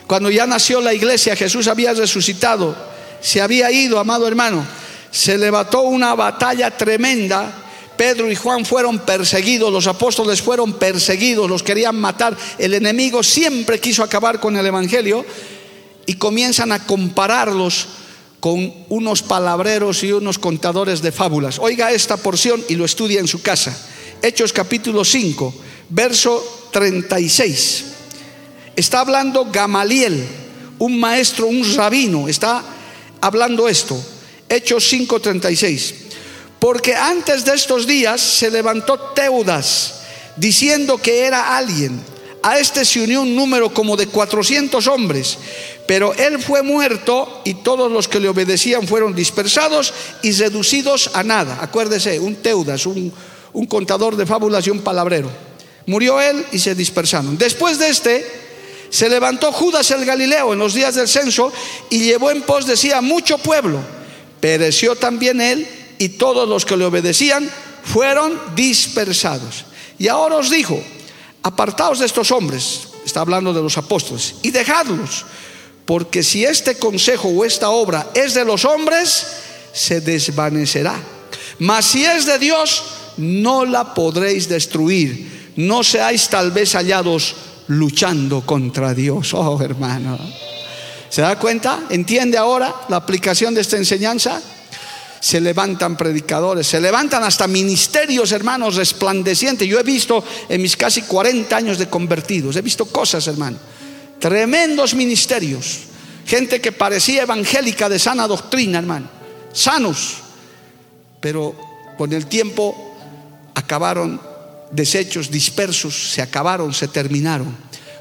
[0.07, 2.75] Cuando ya nació la iglesia, Jesús había resucitado,
[3.21, 4.65] se había ido, amado hermano,
[5.11, 7.51] se levantó una batalla tremenda.
[7.97, 12.35] Pedro y Juan fueron perseguidos, los apóstoles fueron perseguidos, los querían matar.
[12.57, 15.25] El enemigo siempre quiso acabar con el Evangelio
[16.05, 17.87] y comienzan a compararlos
[18.43, 21.59] con unos palabreros y unos contadores de fábulas.
[21.59, 23.73] Oiga esta porción y lo estudia en su casa.
[24.21, 25.53] Hechos capítulo 5,
[25.87, 27.85] verso 36.
[28.75, 30.27] Está hablando Gamaliel,
[30.79, 32.61] un maestro, un rabino, está
[33.21, 33.97] hablando esto.
[34.49, 35.93] Hechos 5:36.
[36.59, 40.01] Porque antes de estos días se levantó Teudas
[40.35, 41.97] diciendo que era alguien.
[42.41, 45.37] A este se unió un número como de 400 hombres,
[45.87, 51.23] pero él fue muerto y todos los que le obedecían fueron dispersados y reducidos a
[51.23, 51.59] nada.
[51.61, 53.11] Acuérdese, un Teudas, un,
[53.53, 55.29] un contador de fábulas y un palabrero.
[55.85, 57.37] Murió él y se dispersaron.
[57.37, 58.25] Después de este,
[58.89, 61.51] se levantó Judas el Galileo en los días del censo
[61.89, 63.79] y llevó en pos de sí a mucho pueblo.
[64.39, 65.67] Pereció también él
[65.97, 67.49] y todos los que le obedecían
[67.83, 69.65] fueron dispersados.
[69.99, 70.81] Y ahora os dijo,
[71.43, 75.25] apartaos de estos hombres, está hablando de los apóstoles, y dejadlos,
[75.85, 79.25] porque si este consejo o esta obra es de los hombres,
[79.73, 80.95] se desvanecerá.
[81.59, 82.83] Mas si es de Dios,
[83.17, 85.51] no la podréis destruir.
[85.55, 87.35] No seáis tal vez hallados
[87.67, 89.33] luchando contra Dios.
[89.37, 90.17] Oh, hermano.
[91.09, 91.83] ¿Se da cuenta?
[91.89, 94.41] ¿Entiende ahora la aplicación de esta enseñanza?
[95.19, 99.67] Se levantan predicadores, se levantan hasta ministerios, hermanos, resplandecientes.
[99.67, 103.57] Yo he visto en mis casi 40 años de convertidos, he visto cosas, hermano.
[104.23, 105.79] Tremendos ministerios.
[106.25, 109.09] Gente que parecía evangélica de sana doctrina, hermano.
[109.51, 110.19] Sanos.
[111.19, 111.53] Pero
[111.97, 112.95] con el tiempo
[113.53, 114.21] acabaron
[114.71, 117.53] desechos dispersos se acabaron, se terminaron.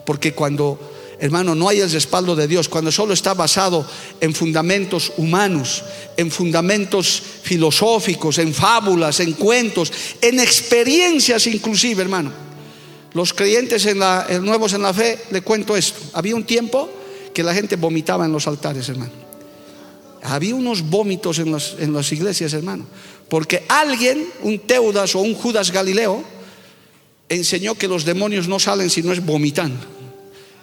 [0.06, 3.84] Porque cuando, hermano, no hay el respaldo de Dios, cuando solo está basado
[4.20, 5.82] en fundamentos humanos,
[6.16, 12.51] en fundamentos filosóficos, en fábulas, en cuentos, en experiencias inclusive, hermano.
[13.14, 16.00] Los creyentes en la, nuevos en la fe, le cuento esto.
[16.14, 16.88] Había un tiempo
[17.34, 19.12] que la gente vomitaba en los altares, hermano.
[20.22, 22.86] Había unos vómitos en, en las iglesias, hermano.
[23.28, 26.22] Porque alguien, un Teudas o un Judas Galileo,
[27.28, 29.80] enseñó que los demonios no salen si no es vomitando.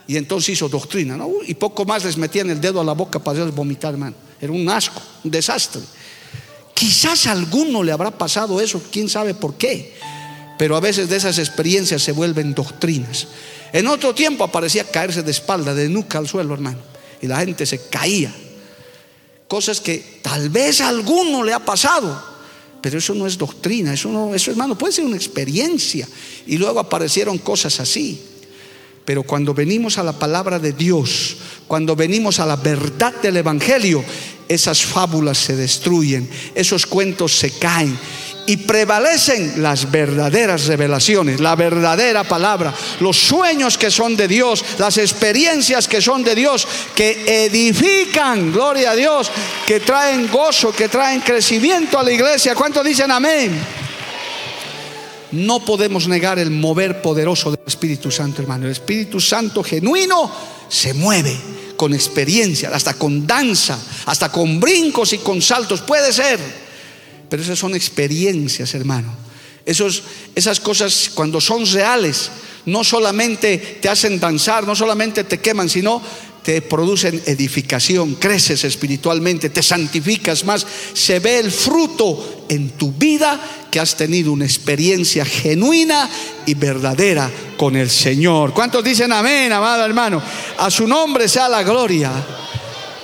[0.07, 1.29] Y entonces hizo doctrina, ¿no?
[1.45, 4.15] Y poco más les metían el dedo a la boca para hacerles vomitar, hermano.
[4.41, 5.81] Era un asco, un desastre.
[6.73, 9.93] Quizás a alguno le habrá pasado eso, quién sabe por qué.
[10.59, 13.27] Pero a veces de esas experiencias se vuelven doctrinas.
[13.71, 16.79] En otro tiempo aparecía caerse de espalda, de nuca al suelo, hermano.
[17.21, 18.35] Y la gente se caía.
[19.47, 22.21] Cosas que tal vez a alguno le ha pasado.
[22.81, 26.05] Pero eso no es doctrina, eso no, eso hermano, puede ser una experiencia.
[26.45, 28.21] Y luego aparecieron cosas así.
[29.05, 31.37] Pero cuando venimos a la palabra de Dios,
[31.69, 34.03] cuando venimos a la verdad del Evangelio,
[34.49, 37.97] esas fábulas se destruyen, esos cuentos se caen
[38.49, 44.97] y prevalecen las verdaderas revelaciones, la verdadera palabra, los sueños que son de Dios, las
[44.97, 49.29] experiencias que son de Dios, que edifican, gloria a Dios,
[49.67, 52.55] que traen gozo, que traen crecimiento a la iglesia.
[52.55, 53.55] ¿Cuántos dicen amén?
[55.33, 58.65] No podemos negar el mover poderoso del Espíritu Santo, hermano.
[58.65, 60.31] El Espíritu Santo genuino
[60.67, 61.37] se mueve
[61.75, 63.77] con experiencia, hasta con danza,
[64.07, 65.81] hasta con brincos y con saltos.
[65.81, 66.68] Puede ser.
[67.29, 69.13] Pero esas son experiencias, hermano.
[69.65, 70.03] Esos,
[70.35, 72.31] esas cosas cuando son reales,
[72.65, 76.01] no solamente te hacen danzar, no solamente te queman, sino
[76.43, 83.39] te producen edificación, creces espiritualmente, te santificas más, se ve el fruto en tu vida
[83.69, 86.09] que has tenido una experiencia genuina
[86.45, 88.53] y verdadera con el Señor.
[88.53, 90.21] ¿Cuántos dicen amén, amado hermano?
[90.57, 92.11] A su nombre sea la gloria.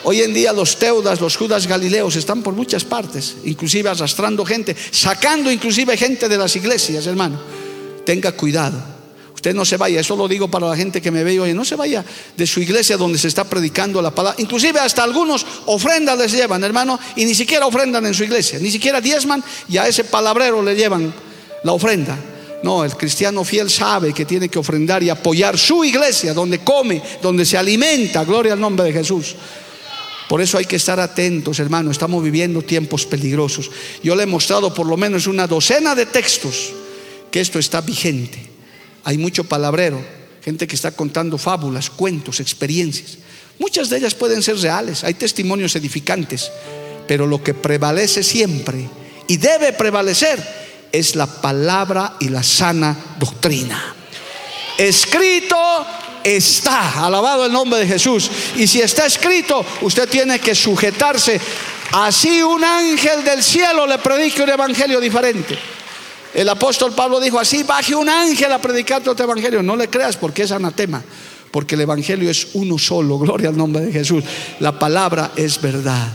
[0.07, 4.75] Hoy en día los teudas, los judas galileos están por muchas partes, inclusive arrastrando gente,
[4.91, 7.39] sacando inclusive gente de las iglesias, hermano.
[8.05, 8.77] Tenga cuidado.
[9.33, 11.65] Usted no se vaya, eso lo digo para la gente que me ve hoy, no
[11.65, 12.05] se vaya
[12.37, 14.39] de su iglesia donde se está predicando la palabra.
[14.39, 18.69] Inclusive hasta algunos ofrendas les llevan, hermano, y ni siquiera ofrendan en su iglesia, ni
[18.69, 21.11] siquiera diezman y a ese palabrero le llevan
[21.63, 22.15] la ofrenda.
[22.61, 27.01] No, el cristiano fiel sabe que tiene que ofrendar y apoyar su iglesia, donde come,
[27.23, 28.23] donde se alimenta.
[28.23, 29.35] Gloria al nombre de Jesús.
[30.27, 31.91] Por eso hay que estar atentos, hermano.
[31.91, 33.69] Estamos viviendo tiempos peligrosos.
[34.03, 36.73] Yo le he mostrado por lo menos una docena de textos
[37.31, 38.49] que esto está vigente.
[39.03, 40.03] Hay mucho palabrero,
[40.43, 43.19] gente que está contando fábulas, cuentos, experiencias.
[43.59, 46.51] Muchas de ellas pueden ser reales, hay testimonios edificantes,
[47.07, 48.89] pero lo que prevalece siempre
[49.27, 53.95] y debe prevalecer es la palabra y la sana doctrina.
[54.77, 55.57] Escrito
[56.25, 57.05] está.
[57.05, 58.29] Alabado el nombre de Jesús.
[58.55, 61.39] Y si está escrito, usted tiene que sujetarse.
[61.91, 65.57] Así un ángel del cielo le predique un evangelio diferente.
[66.33, 69.63] El apóstol Pablo dijo, así baje un ángel a predicar otro evangelio.
[69.63, 71.01] No le creas porque es anatema,
[71.51, 74.23] porque el evangelio es uno solo, gloria al nombre de Jesús.
[74.59, 76.09] La palabra es verdad.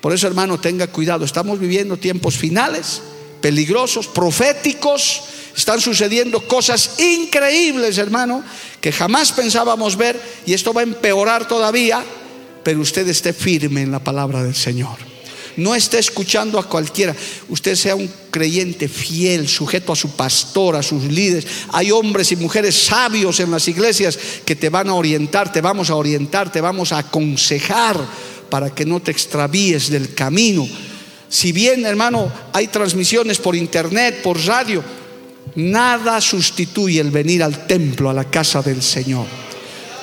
[0.00, 1.24] Por eso, hermano, tenga cuidado.
[1.24, 3.02] Estamos viviendo tiempos finales,
[3.40, 5.22] peligrosos, proféticos.
[5.56, 8.44] Están sucediendo cosas increíbles, hermano,
[8.80, 12.04] que jamás pensábamos ver y esto va a empeorar todavía,
[12.62, 15.08] pero usted esté firme en la palabra del Señor.
[15.58, 17.16] No esté escuchando a cualquiera.
[17.48, 21.46] Usted sea un creyente fiel, sujeto a su pastor, a sus líderes.
[21.72, 25.90] Hay hombres y mujeres sabios en las iglesias que te van a orientar, te vamos
[25.90, 27.98] a orientar, te vamos a aconsejar
[28.48, 30.64] para que no te extravíes del camino.
[31.28, 34.84] Si bien, hermano, hay transmisiones por internet, por radio,
[35.58, 39.26] nada sustituye el venir al templo, a la casa del Señor.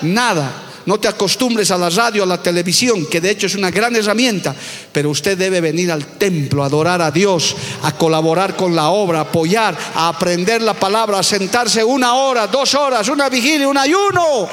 [0.02, 0.62] Nada.
[0.86, 3.96] No te acostumbres a la radio, a la televisión, que de hecho es una gran
[3.96, 4.54] herramienta,
[4.92, 9.20] pero usted debe venir al templo, a adorar a Dios, a colaborar con la obra,
[9.20, 13.80] a apoyar, a aprender la palabra, a sentarse una hora, dos horas, una vigilia, un
[13.80, 14.48] ayuno.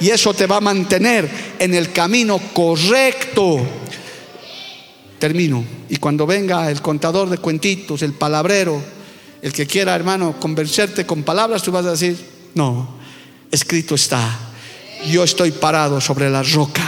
[0.00, 1.26] Y eso te va a mantener
[1.58, 3.58] en el camino correcto.
[5.18, 5.64] Termino.
[5.88, 8.97] Y cuando venga el contador de cuentitos, el palabrero,
[9.42, 12.16] el que quiera, hermano, convencerte con palabras, tú vas a decir,
[12.54, 12.96] no,
[13.50, 14.48] escrito está
[15.06, 16.82] yo estoy parado sobre la roca.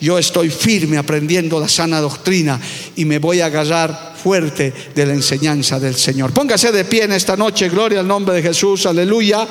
[0.00, 2.60] Yo estoy firme aprendiendo la sana doctrina
[2.96, 6.32] y me voy a agarrar fuerte de la enseñanza del Señor.
[6.32, 9.46] Póngase de pie en esta noche, gloria al nombre de Jesús, aleluya.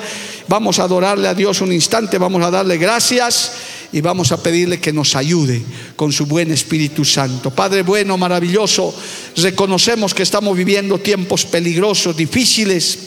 [0.48, 3.52] Vamos a adorarle a Dios un instante, vamos a darle gracias
[3.92, 5.62] y vamos a pedirle que nos ayude
[5.96, 7.50] con su buen Espíritu Santo.
[7.50, 8.94] Padre bueno, maravilloso,
[9.36, 12.98] reconocemos que estamos viviendo tiempos peligrosos, difíciles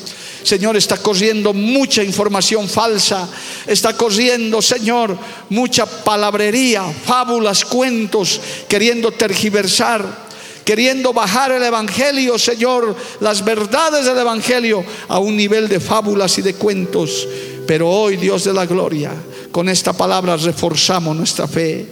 [0.46, 3.28] Señor, está corriendo mucha información falsa,
[3.66, 5.18] está corriendo, Señor,
[5.50, 10.26] mucha palabrería, fábulas, cuentos, queriendo tergiversar
[10.64, 16.42] queriendo bajar el Evangelio, Señor, las verdades del Evangelio a un nivel de fábulas y
[16.42, 17.28] de cuentos.
[17.68, 19.12] Pero hoy, Dios de la gloria,
[19.56, 21.86] con esta palabra reforzamos nuestra fe.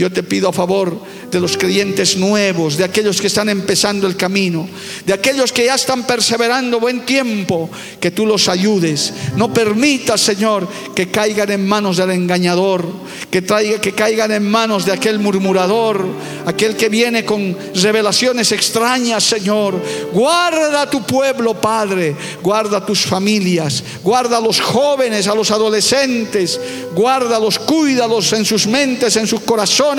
[0.00, 0.98] Yo te pido a favor
[1.30, 4.66] de los creyentes nuevos, de aquellos que están empezando el camino,
[5.04, 7.68] de aquellos que ya están perseverando buen tiempo,
[8.00, 9.12] que tú los ayudes.
[9.36, 12.86] No permitas, Señor, que caigan en manos del engañador,
[13.30, 16.02] que, traiga, que caigan en manos de aquel murmurador,
[16.46, 19.82] aquel que viene con revelaciones extrañas, Señor.
[20.14, 26.58] Guarda a tu pueblo, Padre, guarda tus familias, guarda a los jóvenes, a los adolescentes,
[26.94, 29.89] guárdalos, cuídalos en sus mentes, en sus corazones,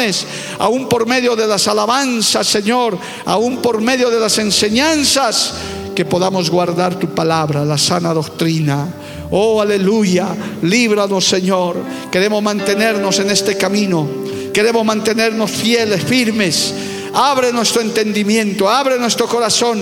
[0.59, 5.53] aún por medio de las alabanzas, Señor, aún por medio de las enseñanzas,
[5.95, 8.87] que podamos guardar tu palabra, la sana doctrina.
[9.31, 10.27] Oh, aleluya,
[10.61, 11.77] líbranos, Señor.
[12.11, 14.07] Queremos mantenernos en este camino.
[14.53, 16.73] Queremos mantenernos fieles, firmes.
[17.13, 19.79] Abre nuestro entendimiento, abre nuestro corazón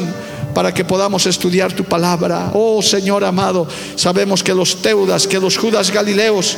[0.54, 2.52] para que podamos estudiar tu palabra.
[2.54, 6.58] Oh Señor amado, sabemos que los Teudas, que los Judas Galileos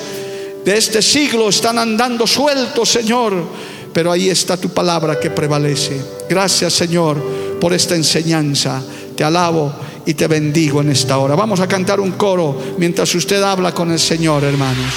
[0.65, 3.33] de este siglo están andando sueltos, Señor.
[3.93, 6.01] Pero ahí está tu palabra que prevalece.
[6.29, 7.21] Gracias, Señor,
[7.59, 8.81] por esta enseñanza.
[9.15, 9.73] Te alabo
[10.05, 11.35] y te bendigo en esta hora.
[11.35, 14.93] Vamos a cantar un coro mientras usted habla con el Señor, hermanos.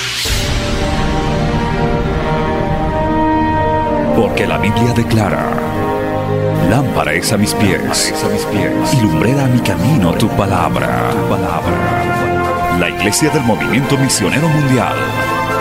[4.17, 5.61] Porque la Biblia declara,
[6.71, 11.11] lámpara es a mis pies, a mis pies y lumbrera a mi camino tu palabra.
[11.11, 12.77] tu palabra.
[12.79, 15.34] La Iglesia del Movimiento Misionero Mundial